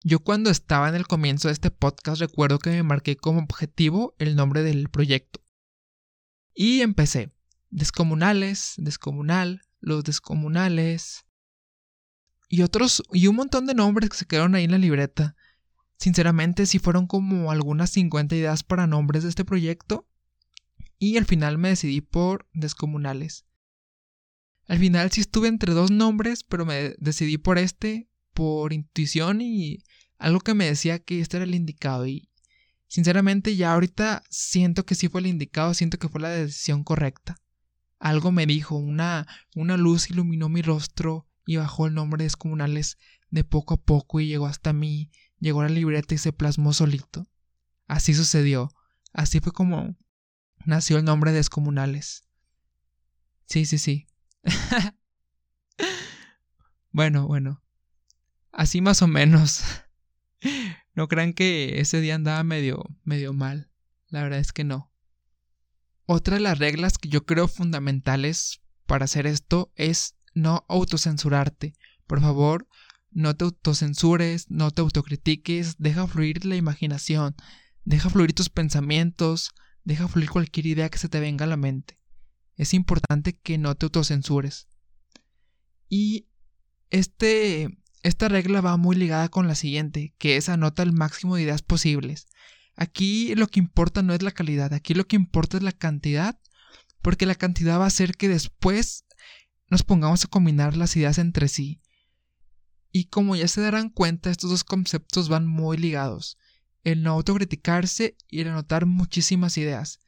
Yo 0.06 0.20
cuando 0.20 0.50
estaba 0.50 0.90
en 0.90 0.96
el 0.96 1.06
comienzo 1.06 1.49
de 1.49 1.54
este 1.54 1.70
podcast 1.70 2.20
recuerdo 2.20 2.58
que 2.58 2.68
me 2.68 2.82
marqué 2.82 3.16
como 3.16 3.40
objetivo 3.40 4.14
el 4.18 4.37
nombre 4.37 4.62
del 4.62 4.90
proyecto. 4.90 5.40
Y 6.54 6.82
empecé. 6.82 7.32
Descomunales, 7.70 8.75
descomunal, 8.76 9.62
los 9.80 10.04
descomunales. 10.04 11.25
Y 12.50 12.61
otros, 12.61 13.02
y 13.14 13.28
un 13.28 13.37
montón 13.37 13.64
de 13.64 13.73
nombres 13.73 14.11
que 14.11 14.18
se 14.18 14.26
quedaron 14.26 14.54
ahí 14.54 14.64
en 14.64 14.73
la 14.73 14.78
libreta. 14.78 15.37
Sinceramente, 15.96 16.66
sí 16.66 16.78
fueron 16.78 17.06
como 17.06 17.50
algunas 17.50 17.88
50 17.88 18.37
ideas 18.37 18.62
para 18.62 18.87
nombres 18.87 19.23
de 19.23 19.30
este 19.30 19.46
proyecto. 19.46 20.06
Y 20.99 21.16
al 21.16 21.25
final 21.25 21.56
me 21.56 21.70
decidí 21.70 22.02
por 22.02 22.46
descomunales. 22.52 23.46
Al 24.68 24.78
final 24.78 25.11
sí 25.11 25.23
estuve 25.23 25.49
entre 25.49 25.73
dos 25.73 25.90
nombres, 25.90 26.44
pero 26.44 26.66
me 26.66 26.94
decidí 26.99 27.38
por 27.38 27.56
este 27.56 28.11
por 28.35 28.73
intuición 28.73 29.41
y 29.41 29.83
algo 30.19 30.41
que 30.41 30.55
me 30.55 30.67
decía 30.67 30.99
que 30.99 31.21
este 31.21 31.38
era 31.38 31.45
el 31.45 31.55
indicado 31.55 32.07
y 32.07 32.29
Sinceramente, 32.95 33.57
ya 33.57 33.73
ahorita 33.73 34.23
siento 34.31 34.87
que 34.87 34.95
sí 34.95 35.09
fue 35.09 35.21
el 35.21 35.26
indicado, 35.26 35.75
siento 35.75 35.99
que 35.99 36.09
fue 36.09 36.21
la 36.21 36.29
decisión 36.29 36.85
correcta. 36.85 37.43
Algo 37.99 38.31
me 38.31 38.47
dijo, 38.47 38.76
una, 38.76 39.26
una 39.57 39.76
luz 39.76 40.11
iluminó 40.11 40.49
mi 40.49 40.62
rostro 40.62 41.26
y 41.45 41.57
bajó 41.57 41.88
el 41.88 41.95
nombre 41.95 42.19
de 42.19 42.26
descomunales 42.26 42.97
de 43.31 43.43
poco 43.43 43.75
a 43.75 43.83
poco 43.83 44.21
y 44.21 44.29
llegó 44.29 44.47
hasta 44.47 44.73
mí, 44.73 45.11
llegó 45.41 45.62
a 45.62 45.64
la 45.64 45.71
libreta 45.71 46.14
y 46.14 46.19
se 46.19 46.33
plasmó 46.33 46.73
solito. 46.73 47.26
Así 47.88 48.14
sucedió, 48.14 48.71
así 49.12 49.41
fue 49.41 49.50
como 49.50 49.97
nació 50.64 50.99
el 50.99 51.05
nombre 51.05 51.33
de 51.33 51.38
descomunales. 51.38 52.29
Sí, 53.47 53.67
sí, 53.67 53.79
sí. 53.79 54.07
bueno, 56.93 57.26
bueno. 57.26 57.63
Así 58.54 58.80
más 58.80 59.02
o 59.02 59.06
menos. 59.06 59.62
No 60.96 61.08
crean 61.08 61.32
que 61.32 61.80
ese 61.80 62.00
día 62.00 62.14
andaba 62.14 62.44
medio, 62.44 62.84
medio 63.02 63.32
mal. 63.32 63.68
La 64.11 64.23
verdad 64.23 64.38
es 64.38 64.52
que 64.52 64.62
no. 64.62 64.92
Otra 66.06 66.34
de 66.34 66.40
las 66.40 66.61
reglas 66.61 66.99
que 66.99 67.08
yo 67.08 67.26
creo 67.26 67.49
fundamentales 67.49 68.61
para 68.87 69.06
hacer 69.06 69.26
esto 69.26 69.73
es 69.75 70.14
no 70.34 70.64
autocensurarte. 70.68 71.75
Por 72.06 72.20
favor, 72.20 72.68
no 73.11 73.34
te 73.34 73.44
autocensures, 73.44 74.50
no 74.50 74.70
te 74.70 74.82
autocritiques, 74.82 75.78
deja 75.78 76.06
fluir 76.06 76.44
la 76.44 76.54
imaginación, 76.54 77.34
deja 77.84 78.08
fluir 78.08 78.32
tus 78.32 78.50
pensamientos, 78.50 79.50
deja 79.82 80.06
fluir 80.06 80.30
cualquier 80.30 80.66
idea 80.66 80.90
que 80.90 80.99
se 80.99 81.08
te 81.08 81.18
venga 81.18 81.44
a 81.44 81.49
la 81.49 81.56
mente. 81.56 81.99
Es 82.56 82.73
importante 82.73 83.32
que 83.32 83.58
no 83.58 83.75
te 83.75 83.87
autocensures. 83.87 84.68
Y 85.88 86.28
este 86.90 87.84
esta 88.04 88.28
regla 88.28 88.61
va 88.61 88.76
muy 88.76 88.96
ligada 88.96 89.30
con 89.30 89.49
la 89.49 89.54
siguiente, 89.54 90.14
que 90.18 90.37
es 90.37 90.50
anota 90.50 90.82
el 90.82 90.92
máximo 90.92 91.37
de 91.37 91.42
ideas 91.42 91.62
posibles. 91.62 92.28
Aquí 92.76 93.34
lo 93.34 93.49
que 93.49 93.58
importa 93.58 94.02
no 94.02 94.12
es 94.12 94.23
la 94.23 94.30
calidad, 94.30 94.75
aquí 94.75 94.92
lo 94.92 95.06
que 95.06 95.16
importa 95.16 95.56
es 95.56 95.62
la 95.62 95.73
cantidad, 95.73 96.38
porque 97.00 97.25
la 97.25 97.34
cantidad 97.34 97.78
va 97.78 97.84
a 97.84 97.88
hacer 97.88 98.14
que 98.14 98.28
después 98.28 99.06
nos 99.70 99.84
pongamos 99.84 100.23
a 100.23 100.28
combinar 100.28 100.76
las 100.76 100.94
ideas 100.96 101.16
entre 101.16 101.49
sí. 101.49 101.80
Y 102.92 103.06
como 103.06 103.37
ya 103.37 103.49
se 103.49 103.62
darán 103.62 103.88
cuenta, 103.88 104.30
estos 104.30 104.50
dos 104.50 104.64
conceptos 104.64 105.30
van 105.30 105.46
muy 105.46 105.78
ligados. 105.78 106.37
El 106.82 107.02
no 107.02 107.12
autocriticarse 107.12 108.18
y 108.28 108.40
el 108.40 108.49
anotar 108.49 108.84
muchísimas 108.84 109.56
ideas. 109.56 110.00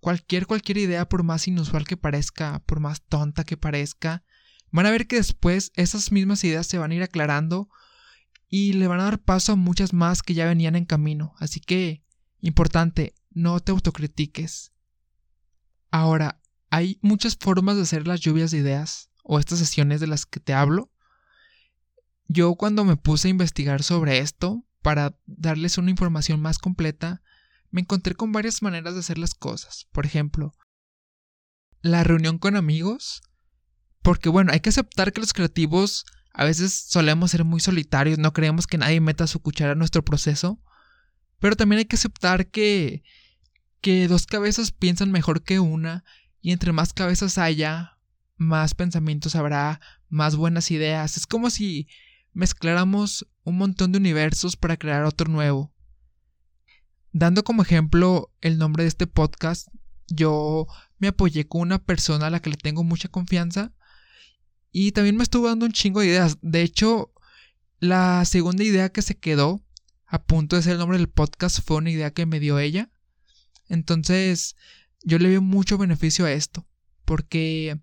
Cualquier, 0.00 0.46
cualquier 0.46 0.78
idea, 0.78 1.06
por 1.06 1.22
más 1.22 1.46
inusual 1.46 1.86
que 1.86 1.98
parezca, 1.98 2.62
por 2.64 2.80
más 2.80 3.02
tonta 3.02 3.44
que 3.44 3.58
parezca, 3.58 4.24
van 4.72 4.86
a 4.86 4.90
ver 4.90 5.06
que 5.06 5.16
después 5.16 5.70
esas 5.74 6.10
mismas 6.10 6.42
ideas 6.44 6.66
se 6.66 6.78
van 6.78 6.90
a 6.90 6.94
ir 6.94 7.02
aclarando 7.02 7.68
y 8.48 8.72
le 8.72 8.86
van 8.86 9.00
a 9.00 9.04
dar 9.04 9.22
paso 9.22 9.52
a 9.52 9.56
muchas 9.56 9.92
más 9.92 10.22
que 10.22 10.34
ya 10.34 10.46
venían 10.46 10.76
en 10.76 10.84
camino. 10.84 11.34
Así 11.38 11.60
que, 11.60 12.04
importante, 12.40 13.14
no 13.30 13.60
te 13.60 13.72
autocritiques. 13.72 14.72
Ahora, 15.90 16.40
hay 16.70 16.98
muchas 17.02 17.36
formas 17.36 17.76
de 17.76 17.82
hacer 17.82 18.06
las 18.06 18.20
lluvias 18.20 18.50
de 18.50 18.58
ideas 18.58 19.10
o 19.22 19.38
estas 19.38 19.58
sesiones 19.58 20.00
de 20.00 20.06
las 20.06 20.26
que 20.26 20.40
te 20.40 20.54
hablo. 20.54 20.90
Yo 22.28 22.54
cuando 22.54 22.84
me 22.84 22.96
puse 22.96 23.28
a 23.28 23.30
investigar 23.30 23.82
sobre 23.82 24.18
esto, 24.18 24.66
para 24.82 25.16
darles 25.26 25.78
una 25.78 25.90
información 25.90 26.40
más 26.40 26.58
completa, 26.58 27.22
me 27.70 27.82
encontré 27.82 28.14
con 28.14 28.32
varias 28.32 28.62
maneras 28.62 28.94
de 28.94 29.00
hacer 29.00 29.18
las 29.18 29.34
cosas. 29.34 29.86
Por 29.92 30.04
ejemplo, 30.04 30.54
la 31.80 32.04
reunión 32.04 32.38
con 32.38 32.56
amigos, 32.56 33.22
porque 34.02 34.28
bueno, 34.28 34.52
hay 34.52 34.60
que 34.60 34.70
aceptar 34.70 35.12
que 35.12 35.20
los 35.20 35.32
creativos 35.32 36.04
a 36.34 36.44
veces 36.44 36.72
solemos 36.72 37.30
ser 37.30 37.44
muy 37.44 37.60
solitarios, 37.60 38.18
no 38.18 38.32
creemos 38.32 38.66
que 38.66 38.78
nadie 38.78 39.00
meta 39.00 39.26
su 39.26 39.40
cuchara 39.40 39.72
en 39.72 39.78
nuestro 39.78 40.04
proceso, 40.04 40.60
pero 41.38 41.56
también 41.56 41.78
hay 41.78 41.84
que 41.84 41.96
aceptar 41.96 42.48
que 42.48 43.02
que 43.82 44.06
dos 44.06 44.26
cabezas 44.26 44.70
piensan 44.70 45.10
mejor 45.10 45.42
que 45.42 45.58
una 45.58 46.04
y 46.40 46.52
entre 46.52 46.72
más 46.72 46.94
cabezas 46.94 47.36
haya, 47.36 47.98
más 48.36 48.74
pensamientos 48.74 49.34
habrá, 49.34 49.80
más 50.08 50.36
buenas 50.36 50.70
ideas. 50.70 51.16
Es 51.16 51.26
como 51.26 51.50
si 51.50 51.88
mezcláramos 52.32 53.26
un 53.42 53.58
montón 53.58 53.92
de 53.92 53.98
universos 53.98 54.56
para 54.56 54.76
crear 54.76 55.04
otro 55.04 55.28
nuevo. 55.30 55.74
Dando 57.12 57.42
como 57.44 57.62
ejemplo 57.62 58.32
el 58.40 58.56
nombre 58.56 58.84
de 58.84 58.88
este 58.88 59.06
podcast, 59.06 59.68
yo 60.06 60.66
me 60.98 61.08
apoyé 61.08 61.46
con 61.46 61.62
una 61.62 61.78
persona 61.78 62.28
a 62.28 62.30
la 62.30 62.40
que 62.40 62.50
le 62.50 62.56
tengo 62.56 62.84
mucha 62.84 63.08
confianza 63.08 63.72
y 64.72 64.92
también 64.92 65.16
me 65.16 65.22
estuvo 65.22 65.46
dando 65.46 65.66
un 65.66 65.72
chingo 65.72 66.00
de 66.00 66.06
ideas. 66.06 66.38
De 66.40 66.62
hecho, 66.62 67.12
la 67.78 68.24
segunda 68.24 68.64
idea 68.64 68.88
que 68.88 69.02
se 69.02 69.18
quedó 69.18 69.62
a 70.06 70.24
punto 70.24 70.56
de 70.56 70.62
ser 70.62 70.72
el 70.72 70.78
nombre 70.78 70.98
del 70.98 71.08
podcast 71.08 71.60
fue 71.64 71.76
una 71.76 71.90
idea 71.90 72.12
que 72.12 72.26
me 72.26 72.40
dio 72.40 72.58
ella. 72.58 72.90
Entonces, 73.68 74.56
yo 75.02 75.18
le 75.18 75.28
veo 75.28 75.42
mucho 75.42 75.78
beneficio 75.78 76.24
a 76.24 76.32
esto. 76.32 76.66
Porque 77.04 77.80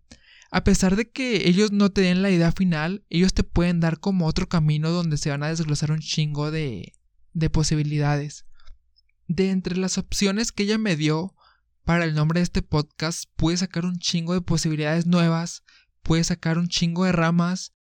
a 0.51 0.63
pesar 0.63 0.95
de 0.95 1.09
que 1.11 1.47
ellos 1.47 1.71
no 1.71 1.91
te 1.91 2.01
den 2.01 2.23
la 2.23 2.31
idea 2.31 2.51
final, 2.51 3.05
ellos 3.09 3.33
te 3.33 3.43
pueden 3.43 3.79
dar 3.79 3.99
como 3.99 4.25
otro 4.25 4.49
camino 4.49 4.89
donde 4.89 5.17
se 5.17 5.29
van 5.29 5.43
a 5.43 5.49
desglosar 5.49 5.91
un 5.91 5.99
chingo 5.99 6.49
de, 6.49 6.93
de 7.33 7.49
posibilidades. 7.49 8.45
De 9.27 9.51
entre 9.51 9.77
las 9.77 9.99
opciones 9.99 10.51
que 10.51 10.63
ella 10.63 10.79
me 10.79 10.95
dio 10.95 11.35
para 11.83 12.03
el 12.03 12.15
nombre 12.15 12.39
de 12.39 12.45
este 12.45 12.63
podcast, 12.63 13.25
pude 13.35 13.57
sacar 13.57 13.85
un 13.85 13.99
chingo 13.99 14.33
de 14.33 14.41
posibilidades 14.41 15.05
nuevas 15.05 15.63
pude 16.01 16.23
sacar 16.23 16.57
un 16.57 16.67
chingo 16.67 17.05
de 17.05 17.11
ramas 17.11 17.73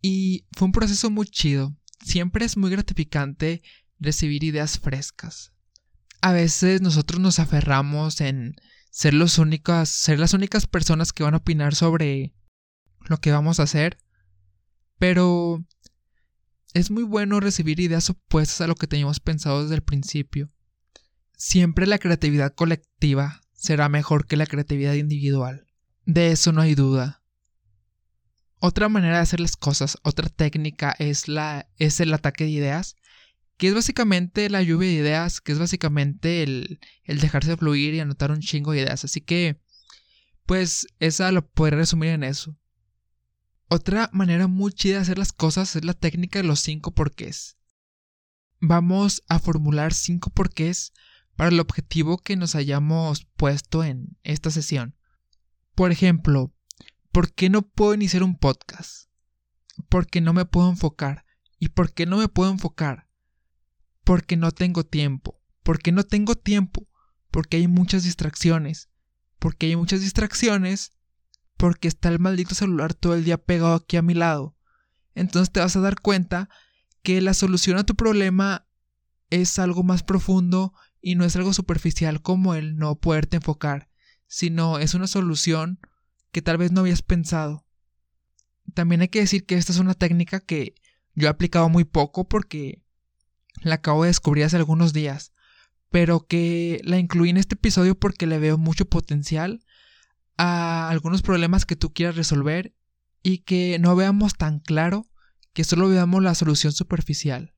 y 0.00 0.46
fue 0.52 0.66
un 0.66 0.72
proceso 0.72 1.10
muy 1.10 1.26
chido. 1.26 1.76
Siempre 2.04 2.44
es 2.44 2.56
muy 2.56 2.70
gratificante 2.70 3.62
recibir 3.98 4.44
ideas 4.44 4.78
frescas. 4.78 5.52
A 6.20 6.32
veces 6.32 6.82
nosotros 6.82 7.20
nos 7.20 7.38
aferramos 7.38 8.20
en 8.20 8.56
ser 8.90 9.14
los 9.14 9.38
únicos, 9.38 9.88
ser 9.88 10.18
las 10.18 10.34
únicas 10.34 10.66
personas 10.66 11.12
que 11.12 11.22
van 11.22 11.34
a 11.34 11.38
opinar 11.38 11.74
sobre 11.74 12.34
lo 13.08 13.18
que 13.18 13.32
vamos 13.32 13.58
a 13.58 13.64
hacer, 13.64 13.98
pero 14.98 15.64
es 16.74 16.90
muy 16.90 17.02
bueno 17.02 17.40
recibir 17.40 17.80
ideas 17.80 18.10
opuestas 18.10 18.60
a 18.60 18.66
lo 18.66 18.74
que 18.74 18.86
teníamos 18.86 19.20
pensado 19.20 19.62
desde 19.62 19.74
el 19.76 19.82
principio. 19.82 20.50
Siempre 21.36 21.86
la 21.86 21.98
creatividad 21.98 22.54
colectiva 22.54 23.40
será 23.52 23.88
mejor 23.88 24.26
que 24.26 24.36
la 24.36 24.46
creatividad 24.46 24.94
individual. 24.94 25.66
De 26.04 26.30
eso 26.32 26.52
no 26.52 26.60
hay 26.60 26.74
duda. 26.74 27.21
Otra 28.64 28.88
manera 28.88 29.16
de 29.16 29.22
hacer 29.22 29.40
las 29.40 29.56
cosas, 29.56 29.98
otra 30.04 30.28
técnica 30.28 30.94
es, 31.00 31.26
la, 31.26 31.68
es 31.78 31.98
el 31.98 32.14
ataque 32.14 32.44
de 32.44 32.50
ideas, 32.50 32.94
que 33.56 33.66
es 33.66 33.74
básicamente 33.74 34.48
la 34.50 34.62
lluvia 34.62 34.88
de 34.88 34.94
ideas, 34.94 35.40
que 35.40 35.50
es 35.50 35.58
básicamente 35.58 36.44
el, 36.44 36.78
el 37.02 37.18
dejarse 37.18 37.56
fluir 37.56 37.92
y 37.92 37.98
anotar 37.98 38.30
un 38.30 38.38
chingo 38.38 38.70
de 38.70 38.82
ideas. 38.82 39.02
Así 39.02 39.20
que, 39.20 39.60
pues, 40.46 40.86
esa 41.00 41.32
lo 41.32 41.44
podría 41.44 41.78
resumir 41.78 42.10
en 42.10 42.22
eso. 42.22 42.56
Otra 43.66 44.08
manera 44.12 44.46
muy 44.46 44.72
chida 44.72 44.94
de 44.94 45.02
hacer 45.02 45.18
las 45.18 45.32
cosas 45.32 45.74
es 45.74 45.84
la 45.84 45.94
técnica 45.94 46.38
de 46.38 46.46
los 46.46 46.60
cinco 46.60 46.94
porqués. 46.94 47.56
Vamos 48.60 49.24
a 49.26 49.40
formular 49.40 49.92
cinco 49.92 50.30
porqués 50.30 50.92
para 51.34 51.50
el 51.50 51.58
objetivo 51.58 52.16
que 52.16 52.36
nos 52.36 52.54
hayamos 52.54 53.24
puesto 53.36 53.82
en 53.82 54.16
esta 54.22 54.52
sesión. 54.52 54.94
Por 55.74 55.90
ejemplo, 55.90 56.54
¿Por 57.12 57.34
qué 57.34 57.50
no 57.50 57.60
puedo 57.60 57.92
iniciar 57.92 58.22
un 58.22 58.38
podcast? 58.38 59.10
Porque 59.90 60.22
no 60.22 60.32
me 60.32 60.46
puedo 60.46 60.70
enfocar. 60.70 61.26
¿Y 61.58 61.68
por 61.68 61.92
qué 61.92 62.06
no 62.06 62.16
me 62.16 62.28
puedo 62.28 62.50
enfocar? 62.50 63.06
Porque 64.02 64.38
no 64.38 64.50
tengo 64.50 64.84
tiempo. 64.84 65.38
Porque 65.62 65.92
no 65.92 66.04
tengo 66.04 66.34
tiempo. 66.36 66.88
Porque 67.30 67.58
hay 67.58 67.68
muchas 67.68 68.04
distracciones. 68.04 68.88
Porque 69.38 69.66
hay 69.66 69.76
muchas 69.76 70.00
distracciones. 70.00 70.92
Porque 71.58 71.86
está 71.86 72.08
el 72.08 72.18
maldito 72.18 72.54
celular 72.54 72.94
todo 72.94 73.14
el 73.14 73.24
día 73.24 73.36
pegado 73.36 73.74
aquí 73.74 73.98
a 73.98 74.02
mi 74.02 74.14
lado. 74.14 74.56
Entonces 75.14 75.52
te 75.52 75.60
vas 75.60 75.76
a 75.76 75.80
dar 75.80 76.00
cuenta 76.00 76.48
que 77.02 77.20
la 77.20 77.34
solución 77.34 77.76
a 77.76 77.84
tu 77.84 77.94
problema 77.94 78.66
es 79.28 79.58
algo 79.58 79.82
más 79.82 80.02
profundo 80.02 80.72
y 81.02 81.16
no 81.16 81.26
es 81.26 81.36
algo 81.36 81.52
superficial 81.52 82.22
como 82.22 82.54
el 82.54 82.76
no 82.76 82.94
poderte 82.96 83.36
enfocar, 83.36 83.90
sino 84.26 84.78
es 84.78 84.94
una 84.94 85.06
solución 85.06 85.78
que 86.32 86.42
tal 86.42 86.56
vez 86.56 86.72
no 86.72 86.80
habías 86.80 87.02
pensado. 87.02 87.64
También 88.74 89.02
hay 89.02 89.08
que 89.08 89.20
decir 89.20 89.44
que 89.44 89.54
esta 89.54 89.72
es 89.72 89.78
una 89.78 89.94
técnica 89.94 90.40
que 90.40 90.74
yo 91.14 91.28
he 91.28 91.30
aplicado 91.30 91.68
muy 91.68 91.84
poco 91.84 92.28
porque 92.28 92.82
la 93.60 93.76
acabo 93.76 94.02
de 94.02 94.08
descubrir 94.08 94.44
hace 94.44 94.56
algunos 94.56 94.92
días, 94.92 95.32
pero 95.90 96.26
que 96.26 96.80
la 96.84 96.98
incluí 96.98 97.30
en 97.30 97.36
este 97.36 97.54
episodio 97.54 97.94
porque 97.94 98.26
le 98.26 98.38
veo 98.38 98.56
mucho 98.56 98.86
potencial 98.86 99.64
a 100.38 100.88
algunos 100.88 101.22
problemas 101.22 101.66
que 101.66 101.76
tú 101.76 101.92
quieras 101.92 102.16
resolver 102.16 102.74
y 103.22 103.38
que 103.38 103.78
no 103.78 103.94
veamos 103.94 104.34
tan 104.34 104.58
claro 104.58 105.06
que 105.52 105.64
solo 105.64 105.88
veamos 105.88 106.22
la 106.22 106.34
solución 106.34 106.72
superficial. 106.72 107.54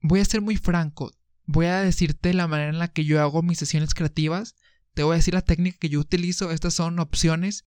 Voy 0.00 0.20
a 0.20 0.24
ser 0.24 0.40
muy 0.40 0.56
franco, 0.56 1.12
voy 1.44 1.66
a 1.66 1.82
decirte 1.82 2.32
la 2.32 2.48
manera 2.48 2.70
en 2.70 2.78
la 2.78 2.88
que 2.88 3.04
yo 3.04 3.20
hago 3.20 3.42
mis 3.42 3.58
sesiones 3.58 3.92
creativas 3.92 4.56
te 4.94 5.02
voy 5.02 5.14
a 5.14 5.16
decir 5.16 5.34
la 5.34 5.42
técnica 5.42 5.78
que 5.78 5.88
yo 5.88 6.00
utilizo, 6.00 6.50
estas 6.50 6.74
son 6.74 6.98
opciones. 6.98 7.66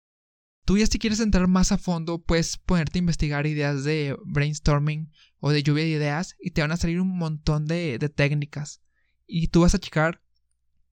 Tú 0.66 0.78
ya 0.78 0.88
si 0.88 1.00
quieres 1.00 1.20
entrar 1.20 1.48
más 1.48 1.72
a 1.72 1.78
fondo, 1.78 2.24
puedes 2.24 2.58
ponerte 2.58 2.98
a 2.98 3.02
investigar 3.02 3.46
ideas 3.46 3.84
de 3.84 4.18
brainstorming 4.26 5.12
o 5.40 5.52
de 5.52 5.64
lluvia 5.64 5.84
de 5.84 5.92
ideas 5.92 6.36
y 6.40 6.52
te 6.52 6.62
van 6.62 6.72
a 6.72 6.78
salir 6.78 7.00
un 7.00 7.18
montón 7.18 7.66
de, 7.66 8.00
técnicas. 8.16 8.82
y 9.28 9.48
tú 9.48 9.62
vas 9.62 9.74
a 9.76 9.80
checar 9.80 10.22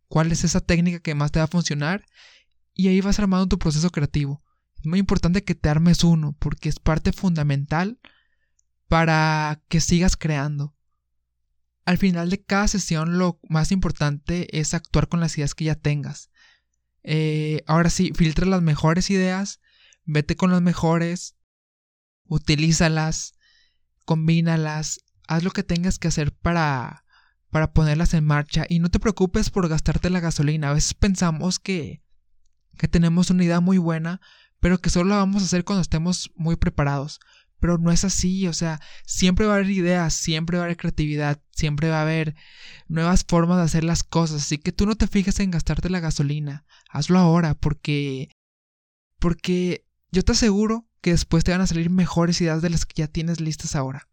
cuál 0.07 0.31
es 0.31 0.43
esa 0.43 0.61
técnica 0.61 0.99
que 0.99 1.15
más 1.15 1.31
te 1.31 1.39
va 1.39 1.45
a 1.45 1.47
funcionar 1.47 2.05
y 2.73 2.87
ahí 2.87 3.01
vas 3.01 3.19
armando 3.19 3.47
tu 3.47 3.57
proceso 3.57 3.89
creativo. 3.89 4.43
Es 4.77 4.85
muy 4.85 4.99
importante 4.99 5.43
que 5.43 5.55
te 5.55 5.69
armes 5.69 6.03
uno 6.03 6.35
porque 6.39 6.69
es 6.69 6.79
parte 6.79 7.13
fundamental 7.13 7.99
para 8.87 9.63
que 9.69 9.81
sigas 9.81 10.17
creando. 10.17 10.75
Al 11.85 11.97
final 11.97 12.29
de 12.29 12.41
cada 12.41 12.67
sesión 12.67 13.17
lo 13.17 13.39
más 13.49 13.71
importante 13.71 14.59
es 14.59 14.73
actuar 14.73 15.07
con 15.07 15.19
las 15.19 15.37
ideas 15.37 15.53
que 15.53 15.65
ya 15.65 15.75
tengas. 15.75 16.29
Eh, 17.03 17.63
ahora 17.67 17.89
sí, 17.89 18.11
filtra 18.15 18.45
las 18.45 18.61
mejores 18.61 19.09
ideas, 19.09 19.59
vete 20.05 20.35
con 20.35 20.51
las 20.51 20.61
mejores, 20.61 21.35
utilízalas, 22.25 23.33
combínalas, 24.05 25.01
haz 25.27 25.43
lo 25.43 25.51
que 25.51 25.63
tengas 25.63 25.99
que 25.99 26.07
hacer 26.07 26.31
para, 26.31 27.05
para 27.49 27.73
ponerlas 27.73 28.13
en 28.13 28.25
marcha 28.25 28.65
y 28.69 28.79
no 28.79 28.89
te 28.89 28.99
preocupes 28.99 29.49
por 29.49 29.67
gastarte 29.67 30.09
la 30.09 30.21
gasolina. 30.21 30.69
A 30.69 30.73
veces 30.73 30.93
pensamos 30.93 31.59
que, 31.59 32.01
que 32.77 32.87
tenemos 32.87 33.29
una 33.29 33.43
idea 33.43 33.59
muy 33.59 33.77
buena, 33.77 34.21
pero 34.61 34.79
que 34.79 34.89
solo 34.89 35.09
la 35.09 35.17
vamos 35.17 35.43
a 35.43 35.45
hacer 35.45 35.65
cuando 35.65 35.81
estemos 35.81 36.31
muy 36.35 36.55
preparados. 36.55 37.19
Pero 37.63 37.77
no 37.77 37.93
es 37.93 38.03
así, 38.03 38.45
o 38.49 38.51
sea, 38.51 38.81
siempre 39.05 39.45
va 39.45 39.53
a 39.53 39.55
haber 39.55 39.69
ideas, 39.69 40.13
siempre 40.13 40.57
va 40.57 40.63
a 40.63 40.65
haber 40.65 40.75
creatividad, 40.75 41.41
siempre 41.51 41.87
va 41.87 41.99
a 41.99 42.01
haber 42.01 42.35
nuevas 42.89 43.23
formas 43.25 43.55
de 43.55 43.63
hacer 43.63 43.85
las 43.85 44.03
cosas, 44.03 44.41
así 44.41 44.57
que 44.57 44.73
tú 44.73 44.85
no 44.85 44.95
te 44.95 45.07
fijes 45.07 45.39
en 45.39 45.49
gastarte 45.49 45.89
la 45.89 46.01
gasolina, 46.01 46.65
hazlo 46.89 47.19
ahora, 47.19 47.53
porque 47.53 48.27
porque 49.17 49.85
yo 50.11 50.23
te 50.25 50.33
aseguro 50.33 50.89
que 50.99 51.11
después 51.11 51.45
te 51.45 51.53
van 51.53 51.61
a 51.61 51.67
salir 51.67 51.89
mejores 51.89 52.41
ideas 52.41 52.61
de 52.61 52.69
las 52.69 52.85
que 52.85 52.95
ya 52.95 53.07
tienes 53.07 53.39
listas 53.39 53.77
ahora. 53.77 54.09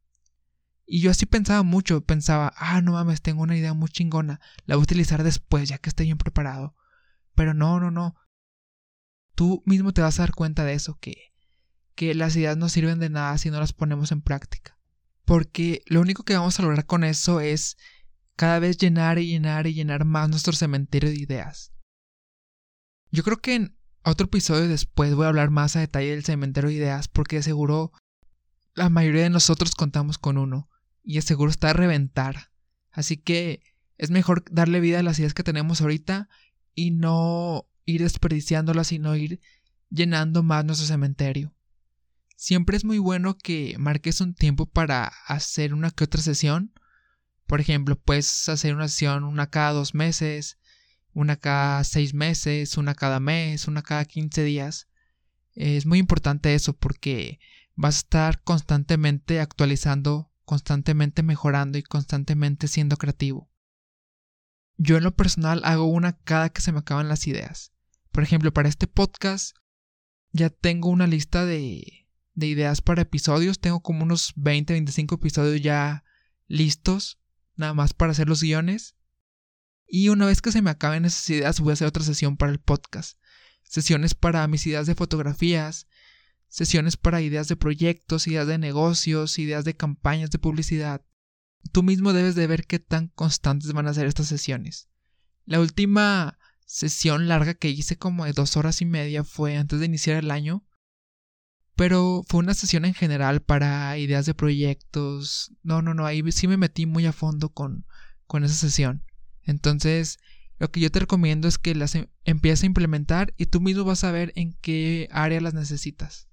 Y 0.86 1.00
yo 1.00 1.10
así 1.10 1.26
pensaba 1.26 1.64
mucho, 1.64 2.04
pensaba, 2.04 2.52
ah, 2.56 2.80
no 2.82 2.92
mames, 2.92 3.20
tengo 3.20 3.42
una 3.42 3.56
idea 3.56 3.74
muy 3.74 3.88
chingona, 3.88 4.40
la 4.64 4.76
voy 4.76 4.82
a 4.82 4.84
utilizar 4.84 5.24
después, 5.24 5.68
ya 5.68 5.78
que 5.78 5.88
esté 5.88 6.04
bien 6.04 6.18
preparado. 6.18 6.76
Pero 7.34 7.52
no, 7.52 7.80
no, 7.80 7.90
no. 7.90 8.14
Tú 9.34 9.64
mismo 9.66 9.92
te 9.92 10.02
vas 10.02 10.20
a 10.20 10.22
dar 10.22 10.34
cuenta 10.36 10.64
de 10.64 10.74
eso, 10.74 10.98
que 11.00 11.29
que 12.00 12.14
las 12.14 12.34
ideas 12.34 12.56
no 12.56 12.70
sirven 12.70 12.98
de 12.98 13.10
nada 13.10 13.36
si 13.36 13.50
no 13.50 13.60
las 13.60 13.74
ponemos 13.74 14.10
en 14.10 14.22
práctica. 14.22 14.78
Porque 15.26 15.82
lo 15.84 16.00
único 16.00 16.24
que 16.24 16.32
vamos 16.32 16.58
a 16.58 16.62
lograr 16.62 16.86
con 16.86 17.04
eso 17.04 17.40
es 17.40 17.76
cada 18.36 18.58
vez 18.58 18.78
llenar 18.78 19.18
y 19.18 19.26
llenar 19.26 19.66
y 19.66 19.74
llenar 19.74 20.06
más 20.06 20.30
nuestro 20.30 20.54
cementerio 20.54 21.10
de 21.10 21.16
ideas. 21.16 21.74
Yo 23.10 23.22
creo 23.22 23.42
que 23.42 23.54
en 23.54 23.76
otro 24.02 24.28
episodio 24.28 24.66
después 24.66 25.14
voy 25.14 25.26
a 25.26 25.28
hablar 25.28 25.50
más 25.50 25.76
a 25.76 25.80
detalle 25.80 26.12
del 26.12 26.24
cementerio 26.24 26.70
de 26.70 26.76
ideas 26.76 27.06
porque 27.06 27.36
de 27.36 27.42
seguro 27.42 27.92
la 28.72 28.88
mayoría 28.88 29.24
de 29.24 29.28
nosotros 29.28 29.74
contamos 29.74 30.16
con 30.16 30.38
uno 30.38 30.70
y 31.02 31.16
de 31.16 31.22
seguro 31.22 31.50
está 31.50 31.68
a 31.68 31.74
reventar. 31.74 32.50
Así 32.92 33.18
que 33.18 33.60
es 33.98 34.10
mejor 34.10 34.42
darle 34.50 34.80
vida 34.80 35.00
a 35.00 35.02
las 35.02 35.18
ideas 35.18 35.34
que 35.34 35.44
tenemos 35.44 35.82
ahorita 35.82 36.30
y 36.74 36.92
no 36.92 37.66
ir 37.84 38.00
desperdiciándolas, 38.00 38.86
sino 38.86 39.14
ir 39.16 39.42
llenando 39.90 40.42
más 40.42 40.64
nuestro 40.64 40.86
cementerio. 40.86 41.54
Siempre 42.40 42.78
es 42.78 42.86
muy 42.86 42.96
bueno 42.96 43.36
que 43.36 43.76
marques 43.78 44.22
un 44.22 44.32
tiempo 44.32 44.64
para 44.64 45.12
hacer 45.26 45.74
una 45.74 45.90
que 45.90 46.04
otra 46.04 46.22
sesión. 46.22 46.72
Por 47.46 47.60
ejemplo, 47.60 48.00
puedes 48.00 48.48
hacer 48.48 48.74
una 48.74 48.88
sesión 48.88 49.24
una 49.24 49.50
cada 49.50 49.72
dos 49.72 49.94
meses, 49.94 50.58
una 51.12 51.36
cada 51.36 51.84
seis 51.84 52.14
meses, 52.14 52.78
una 52.78 52.94
cada 52.94 53.20
mes, 53.20 53.68
una 53.68 53.82
cada 53.82 54.06
quince 54.06 54.42
días. 54.42 54.88
Es 55.52 55.84
muy 55.84 55.98
importante 55.98 56.54
eso 56.54 56.72
porque 56.72 57.40
vas 57.74 57.96
a 57.96 57.98
estar 57.98 58.42
constantemente 58.42 59.38
actualizando, 59.38 60.32
constantemente 60.46 61.22
mejorando 61.22 61.76
y 61.76 61.82
constantemente 61.82 62.68
siendo 62.68 62.96
creativo. 62.96 63.50
Yo 64.78 64.96
en 64.96 65.04
lo 65.04 65.14
personal 65.14 65.60
hago 65.64 65.84
una 65.84 66.16
cada 66.16 66.48
que 66.48 66.62
se 66.62 66.72
me 66.72 66.78
acaban 66.78 67.06
las 67.06 67.26
ideas. 67.26 67.74
Por 68.10 68.22
ejemplo, 68.22 68.50
para 68.50 68.70
este 68.70 68.86
podcast 68.86 69.54
ya 70.32 70.48
tengo 70.48 70.88
una 70.88 71.06
lista 71.06 71.44
de 71.44 71.99
de 72.40 72.48
ideas 72.48 72.80
para 72.80 73.02
episodios. 73.02 73.60
Tengo 73.60 73.80
como 73.80 74.02
unos 74.02 74.32
20, 74.34 74.72
25 74.72 75.14
episodios 75.14 75.60
ya 75.60 76.02
listos, 76.48 77.20
nada 77.54 77.74
más 77.74 77.94
para 77.94 78.10
hacer 78.10 78.28
los 78.28 78.42
guiones. 78.42 78.96
Y 79.86 80.08
una 80.08 80.26
vez 80.26 80.42
que 80.42 80.50
se 80.50 80.62
me 80.62 80.70
acaben 80.70 81.04
esas 81.04 81.28
ideas, 81.30 81.60
voy 81.60 81.70
a 81.70 81.74
hacer 81.74 81.86
otra 81.86 82.02
sesión 82.02 82.36
para 82.36 82.50
el 82.50 82.58
podcast. 82.58 83.18
Sesiones 83.62 84.14
para 84.14 84.46
mis 84.48 84.66
ideas 84.66 84.86
de 84.86 84.96
fotografías, 84.96 85.86
sesiones 86.48 86.96
para 86.96 87.22
ideas 87.22 87.46
de 87.46 87.56
proyectos, 87.56 88.26
ideas 88.26 88.46
de 88.46 88.58
negocios, 88.58 89.38
ideas 89.38 89.64
de 89.64 89.76
campañas 89.76 90.30
de 90.30 90.38
publicidad. 90.38 91.04
Tú 91.72 91.82
mismo 91.82 92.12
debes 92.12 92.34
de 92.34 92.46
ver 92.46 92.66
qué 92.66 92.78
tan 92.78 93.08
constantes 93.08 93.72
van 93.72 93.86
a 93.86 93.94
ser 93.94 94.06
estas 94.06 94.26
sesiones. 94.26 94.88
La 95.44 95.60
última 95.60 96.38
sesión 96.66 97.28
larga 97.28 97.54
que 97.54 97.68
hice 97.68 97.96
como 97.96 98.24
de 98.24 98.32
dos 98.32 98.56
horas 98.56 98.80
y 98.80 98.86
media 98.86 99.24
fue 99.24 99.56
antes 99.56 99.80
de 99.80 99.86
iniciar 99.86 100.16
el 100.16 100.30
año 100.30 100.64
pero 101.80 102.24
fue 102.28 102.40
una 102.40 102.52
sesión 102.52 102.84
en 102.84 102.92
general 102.92 103.40
para 103.40 103.96
ideas 103.96 104.26
de 104.26 104.34
proyectos. 104.34 105.50
No, 105.62 105.80
no, 105.80 105.94
no, 105.94 106.04
ahí 106.04 106.22
sí 106.30 106.46
me 106.46 106.58
metí 106.58 106.84
muy 106.84 107.06
a 107.06 107.12
fondo 107.14 107.54
con, 107.54 107.86
con 108.26 108.44
esa 108.44 108.52
sesión. 108.52 109.02
Entonces, 109.44 110.18
lo 110.58 110.70
que 110.70 110.80
yo 110.80 110.90
te 110.90 110.98
recomiendo 110.98 111.48
es 111.48 111.56
que 111.56 111.74
las 111.74 111.94
em, 111.94 112.08
empieces 112.24 112.64
a 112.64 112.66
implementar 112.66 113.32
y 113.38 113.46
tú 113.46 113.62
mismo 113.62 113.84
vas 113.84 114.04
a 114.04 114.12
ver 114.12 114.30
en 114.36 114.58
qué 114.60 115.08
área 115.10 115.40
las 115.40 115.54
necesitas. 115.54 116.28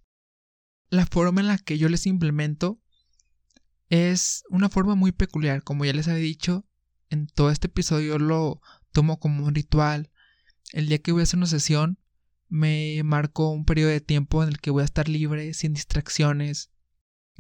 La 0.89 1.05
forma 1.05 1.39
en 1.39 1.47
la 1.47 1.57
que 1.57 1.77
yo 1.77 1.87
les 1.87 2.07
implemento 2.07 2.81
es 3.87 4.43
una 4.49 4.67
forma 4.67 4.95
muy 4.95 5.13
peculiar. 5.13 5.63
Como 5.63 5.85
ya 5.85 5.93
les 5.93 6.09
había 6.09 6.23
dicho, 6.23 6.67
en 7.09 7.27
todo 7.27 7.51
este 7.51 7.67
episodio 7.67 8.19
lo 8.19 8.59
tomo 8.91 9.17
como 9.17 9.45
un 9.45 9.55
ritual. 9.55 10.11
El 10.73 10.89
día 10.89 10.97
que 10.97 11.13
voy 11.13 11.21
a 11.21 11.23
hacer 11.23 11.37
una 11.37 11.47
sesión, 11.47 11.99
me 12.49 13.01
marco 13.03 13.49
un 13.49 13.65
periodo 13.65 13.91
de 13.91 14.01
tiempo 14.01 14.43
en 14.43 14.49
el 14.49 14.59
que 14.59 14.71
voy 14.71 14.81
a 14.81 14.85
estar 14.85 15.09
libre, 15.09 15.53
sin 15.53 15.73
distracciones. 15.73 16.71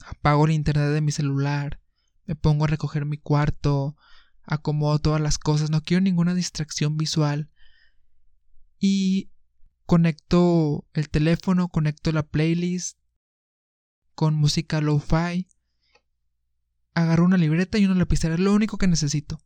Apago 0.05 0.45
el 0.45 0.51
internet 0.51 0.91
de 0.91 1.01
mi 1.01 1.11
celular, 1.11 1.81
me 2.25 2.35
pongo 2.35 2.65
a 2.65 2.67
recoger 2.67 3.05
mi 3.05 3.17
cuarto, 3.17 3.95
acomodo 4.43 4.99
todas 4.99 5.21
las 5.21 5.37
cosas, 5.37 5.69
no 5.69 5.81
quiero 5.81 6.01
ninguna 6.01 6.33
distracción 6.33 6.97
visual. 6.97 7.49
Y 8.79 9.31
conecto 9.85 10.85
el 10.93 11.09
teléfono, 11.09 11.69
conecto 11.69 12.11
la 12.11 12.23
playlist 12.23 12.99
con 14.13 14.35
música 14.35 14.81
lo-fi. 14.81 15.47
Agarro 16.93 17.25
una 17.25 17.37
libreta 17.37 17.77
y 17.77 17.85
una 17.85 17.95
lapicera, 17.95 18.35
es 18.35 18.39
lo 18.39 18.53
único 18.53 18.77
que 18.77 18.87
necesito. 18.87 19.39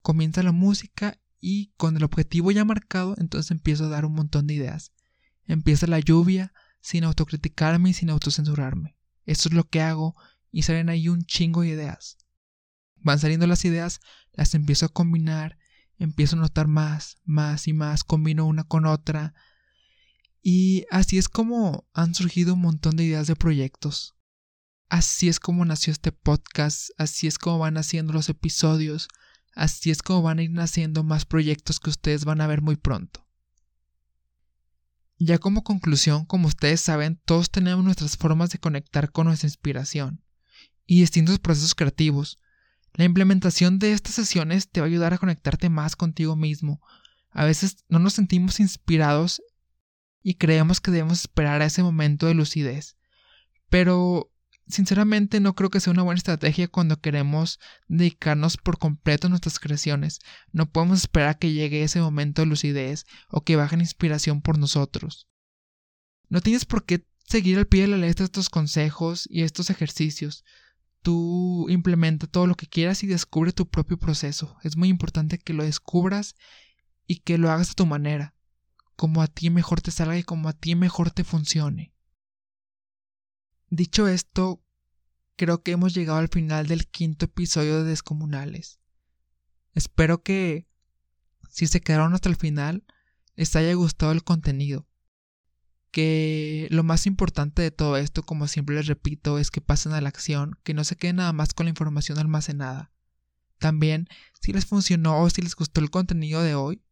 Comienza 0.00 0.42
la 0.42 0.52
música 0.52 1.18
y 1.40 1.72
con 1.76 1.96
el 1.96 2.04
objetivo 2.04 2.50
ya 2.50 2.64
marcado, 2.64 3.14
entonces 3.18 3.50
empiezo 3.50 3.86
a 3.86 3.88
dar 3.88 4.04
un 4.04 4.14
montón 4.14 4.46
de 4.46 4.54
ideas. 4.54 4.92
Empieza 5.46 5.86
la 5.86 6.00
lluvia 6.00 6.52
sin 6.80 7.04
autocriticarme 7.04 7.90
y 7.90 7.94
sin 7.94 8.10
autocensurarme. 8.10 8.96
Esto 9.24 9.48
es 9.48 9.54
lo 9.54 9.64
que 9.64 9.80
hago 9.80 10.16
y 10.50 10.62
salen 10.62 10.88
ahí 10.88 11.08
un 11.08 11.24
chingo 11.24 11.62
de 11.62 11.68
ideas. 11.68 12.18
Van 12.96 13.18
saliendo 13.18 13.46
las 13.46 13.64
ideas, 13.64 14.00
las 14.32 14.54
empiezo 14.54 14.86
a 14.86 14.90
combinar, 14.90 15.58
empiezo 15.98 16.36
a 16.36 16.40
notar 16.40 16.66
más, 16.66 17.16
más 17.24 17.68
y 17.68 17.72
más, 17.72 18.04
combino 18.04 18.46
una 18.46 18.64
con 18.64 18.86
otra. 18.86 19.34
Y 20.42 20.86
así 20.90 21.18
es 21.18 21.28
como 21.28 21.86
han 21.92 22.14
surgido 22.14 22.54
un 22.54 22.60
montón 22.60 22.96
de 22.96 23.04
ideas 23.04 23.26
de 23.26 23.36
proyectos. 23.36 24.16
Así 24.88 25.28
es 25.28 25.38
como 25.38 25.64
nació 25.64 25.92
este 25.92 26.12
podcast, 26.12 26.88
así 26.96 27.26
es 27.26 27.38
como 27.38 27.58
van 27.58 27.76
haciendo 27.76 28.14
los 28.14 28.30
episodios, 28.30 29.08
Así 29.58 29.90
es 29.90 30.02
como 30.02 30.22
van 30.22 30.38
a 30.38 30.44
ir 30.44 30.52
naciendo 30.52 31.02
más 31.02 31.24
proyectos 31.24 31.80
que 31.80 31.90
ustedes 31.90 32.24
van 32.24 32.40
a 32.40 32.46
ver 32.46 32.62
muy 32.62 32.76
pronto. 32.76 33.26
Ya 35.18 35.38
como 35.38 35.64
conclusión, 35.64 36.26
como 36.26 36.46
ustedes 36.46 36.80
saben, 36.80 37.20
todos 37.24 37.50
tenemos 37.50 37.84
nuestras 37.84 38.16
formas 38.16 38.50
de 38.50 38.60
conectar 38.60 39.10
con 39.10 39.26
nuestra 39.26 39.48
inspiración 39.48 40.22
y 40.86 41.00
distintos 41.00 41.40
procesos 41.40 41.74
creativos. 41.74 42.38
La 42.94 43.02
implementación 43.02 43.80
de 43.80 43.94
estas 43.94 44.14
sesiones 44.14 44.70
te 44.70 44.78
va 44.78 44.86
a 44.86 44.90
ayudar 44.90 45.12
a 45.12 45.18
conectarte 45.18 45.68
más 45.70 45.96
contigo 45.96 46.36
mismo. 46.36 46.80
A 47.30 47.44
veces 47.44 47.84
no 47.88 47.98
nos 47.98 48.12
sentimos 48.12 48.60
inspirados 48.60 49.42
y 50.22 50.34
creemos 50.34 50.80
que 50.80 50.92
debemos 50.92 51.18
esperar 51.18 51.62
a 51.62 51.66
ese 51.66 51.82
momento 51.82 52.28
de 52.28 52.34
lucidez. 52.34 52.96
Pero 53.68 54.30
Sinceramente 54.68 55.40
no 55.40 55.54
creo 55.54 55.70
que 55.70 55.80
sea 55.80 55.92
una 55.92 56.02
buena 56.02 56.18
estrategia 56.18 56.68
cuando 56.68 57.00
queremos 57.00 57.58
dedicarnos 57.88 58.58
por 58.58 58.78
completo 58.78 59.26
a 59.26 59.30
nuestras 59.30 59.58
creaciones. 59.58 60.20
No 60.52 60.70
podemos 60.70 61.00
esperar 61.00 61.38
que 61.38 61.52
llegue 61.52 61.82
ese 61.82 62.00
momento 62.00 62.42
de 62.42 62.46
lucidez 62.46 63.06
o 63.30 63.42
que 63.42 63.56
bajen 63.56 63.80
inspiración 63.80 64.42
por 64.42 64.58
nosotros. 64.58 65.26
No 66.28 66.42
tienes 66.42 66.66
por 66.66 66.84
qué 66.84 67.06
seguir 67.26 67.56
al 67.58 67.66
pie 67.66 67.82
de 67.82 67.88
la 67.88 67.96
letra 67.96 68.26
estos 68.26 68.50
consejos 68.50 69.26
y 69.30 69.42
estos 69.42 69.70
ejercicios. 69.70 70.44
Tú 71.00 71.66
implementa 71.70 72.26
todo 72.26 72.46
lo 72.46 72.54
que 72.54 72.66
quieras 72.66 73.02
y 73.02 73.06
descubre 73.06 73.52
tu 73.52 73.68
propio 73.68 73.98
proceso. 73.98 74.58
Es 74.64 74.76
muy 74.76 74.88
importante 74.88 75.38
que 75.38 75.54
lo 75.54 75.64
descubras 75.64 76.34
y 77.06 77.20
que 77.20 77.38
lo 77.38 77.50
hagas 77.50 77.70
a 77.70 77.74
tu 77.74 77.86
manera, 77.86 78.34
como 78.96 79.22
a 79.22 79.28
ti 79.28 79.48
mejor 79.48 79.80
te 79.80 79.90
salga 79.90 80.18
y 80.18 80.24
como 80.24 80.50
a 80.50 80.52
ti 80.52 80.74
mejor 80.74 81.10
te 81.10 81.24
funcione. 81.24 81.94
Dicho 83.70 84.08
esto, 84.08 84.62
creo 85.36 85.62
que 85.62 85.72
hemos 85.72 85.92
llegado 85.92 86.18
al 86.18 86.28
final 86.28 86.66
del 86.66 86.86
quinto 86.88 87.26
episodio 87.26 87.82
de 87.82 87.90
Descomunales. 87.90 88.80
Espero 89.74 90.22
que 90.22 90.66
si 91.50 91.66
se 91.66 91.80
quedaron 91.80 92.14
hasta 92.14 92.30
el 92.30 92.36
final, 92.36 92.84
les 93.36 93.54
haya 93.56 93.74
gustado 93.74 94.12
el 94.12 94.24
contenido. 94.24 94.88
Que 95.90 96.66
lo 96.70 96.82
más 96.82 97.06
importante 97.06 97.60
de 97.60 97.70
todo 97.70 97.96
esto, 97.98 98.22
como 98.22 98.46
siempre 98.48 98.76
les 98.76 98.86
repito, 98.86 99.38
es 99.38 99.50
que 99.50 99.60
pasen 99.60 99.92
a 99.92 100.00
la 100.00 100.08
acción, 100.08 100.58
que 100.62 100.72
no 100.72 100.82
se 100.84 100.96
queden 100.96 101.16
nada 101.16 101.32
más 101.34 101.52
con 101.52 101.66
la 101.66 101.70
información 101.70 102.18
almacenada. 102.18 102.90
También, 103.58 104.08
si 104.40 104.52
les 104.52 104.64
funcionó 104.64 105.20
o 105.22 105.28
si 105.28 105.42
les 105.42 105.54
gustó 105.54 105.80
el 105.82 105.90
contenido 105.90 106.42
de 106.42 106.54
hoy, 106.54 106.82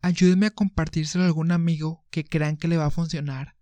ayúdenme 0.00 0.46
a 0.46 0.50
compartírselo 0.50 1.24
a 1.24 1.26
algún 1.26 1.52
amigo 1.52 2.06
que 2.10 2.24
crean 2.24 2.56
que 2.56 2.68
le 2.68 2.78
va 2.78 2.86
a 2.86 2.90
funcionar. 2.90 3.57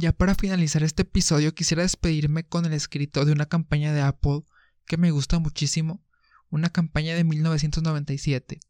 Ya 0.00 0.12
para 0.12 0.36
finalizar 0.36 0.84
este 0.84 1.02
episodio 1.02 1.56
quisiera 1.56 1.82
despedirme 1.82 2.46
con 2.46 2.64
el 2.64 2.72
escrito 2.72 3.24
de 3.24 3.32
una 3.32 3.46
campaña 3.46 3.92
de 3.92 4.00
Apple 4.00 4.42
que 4.86 4.96
me 4.96 5.10
gusta 5.10 5.40
muchísimo, 5.40 6.04
una 6.50 6.70
campaña 6.70 7.16
de 7.16 7.24
1997, 7.24 8.60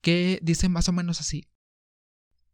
que 0.00 0.40
dice 0.42 0.68
más 0.68 0.88
o 0.88 0.92
menos 0.92 1.20
así. 1.20 1.48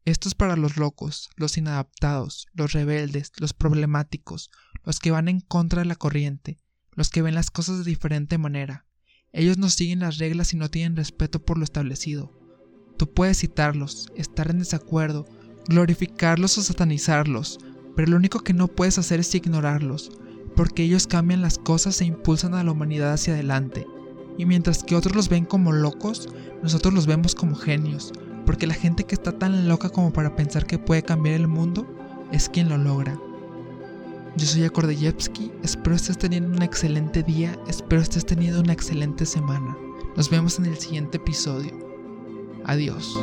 Esto 0.04 0.28
es 0.28 0.34
para 0.34 0.56
los 0.56 0.76
locos, 0.76 1.30
los 1.36 1.56
inadaptados, 1.56 2.48
los 2.52 2.72
rebeldes, 2.72 3.32
los 3.38 3.54
problemáticos, 3.54 4.50
los 4.82 4.98
que 4.98 5.10
van 5.10 5.28
en 5.28 5.40
contra 5.40 5.80
de 5.80 5.86
la 5.86 5.96
corriente, 5.96 6.60
los 6.90 7.08
que 7.08 7.22
ven 7.22 7.34
las 7.34 7.50
cosas 7.50 7.78
de 7.78 7.84
diferente 7.84 8.36
manera. 8.36 8.86
Ellos 9.32 9.56
no 9.56 9.70
siguen 9.70 10.00
las 10.00 10.18
reglas 10.18 10.52
y 10.52 10.58
no 10.58 10.70
tienen 10.70 10.96
respeto 10.96 11.42
por 11.42 11.56
lo 11.56 11.64
establecido. 11.64 12.30
Tú 12.98 13.14
puedes 13.14 13.38
citarlos, 13.38 14.12
estar 14.16 14.50
en 14.50 14.58
desacuerdo, 14.58 15.24
glorificarlos 15.68 16.58
o 16.58 16.62
satanizarlos, 16.62 17.58
pero 17.96 18.10
lo 18.10 18.16
único 18.16 18.40
que 18.40 18.52
no 18.52 18.68
puedes 18.68 18.98
hacer 18.98 19.20
es 19.20 19.34
ignorarlos, 19.34 20.10
porque 20.56 20.82
ellos 20.82 21.06
cambian 21.06 21.42
las 21.42 21.58
cosas 21.58 22.00
e 22.00 22.04
impulsan 22.04 22.54
a 22.54 22.64
la 22.64 22.72
humanidad 22.72 23.12
hacia 23.12 23.34
adelante. 23.34 23.86
Y 24.36 24.46
mientras 24.46 24.82
que 24.82 24.96
otros 24.96 25.14
los 25.14 25.28
ven 25.28 25.44
como 25.44 25.72
locos, 25.72 26.28
nosotros 26.62 26.92
los 26.92 27.06
vemos 27.06 27.34
como 27.34 27.54
genios, 27.54 28.12
porque 28.46 28.66
la 28.66 28.74
gente 28.74 29.04
que 29.04 29.14
está 29.14 29.32
tan 29.32 29.68
loca 29.68 29.88
como 29.88 30.12
para 30.12 30.36
pensar 30.36 30.66
que 30.66 30.78
puede 30.78 31.02
cambiar 31.02 31.36
el 31.36 31.48
mundo 31.48 31.86
es 32.32 32.48
quien 32.48 32.68
lo 32.68 32.76
logra. 32.76 33.18
Yo 34.36 34.46
soy 34.46 34.64
Akordeyevsky, 34.64 35.52
espero 35.62 35.94
estés 35.94 36.18
teniendo 36.18 36.56
un 36.56 36.62
excelente 36.62 37.22
día, 37.22 37.56
espero 37.68 38.02
estés 38.02 38.26
teniendo 38.26 38.60
una 38.60 38.72
excelente 38.72 39.24
semana. 39.26 39.76
Nos 40.16 40.28
vemos 40.28 40.58
en 40.58 40.66
el 40.66 40.76
siguiente 40.76 41.18
episodio. 41.18 41.72
Adiós. 42.64 43.16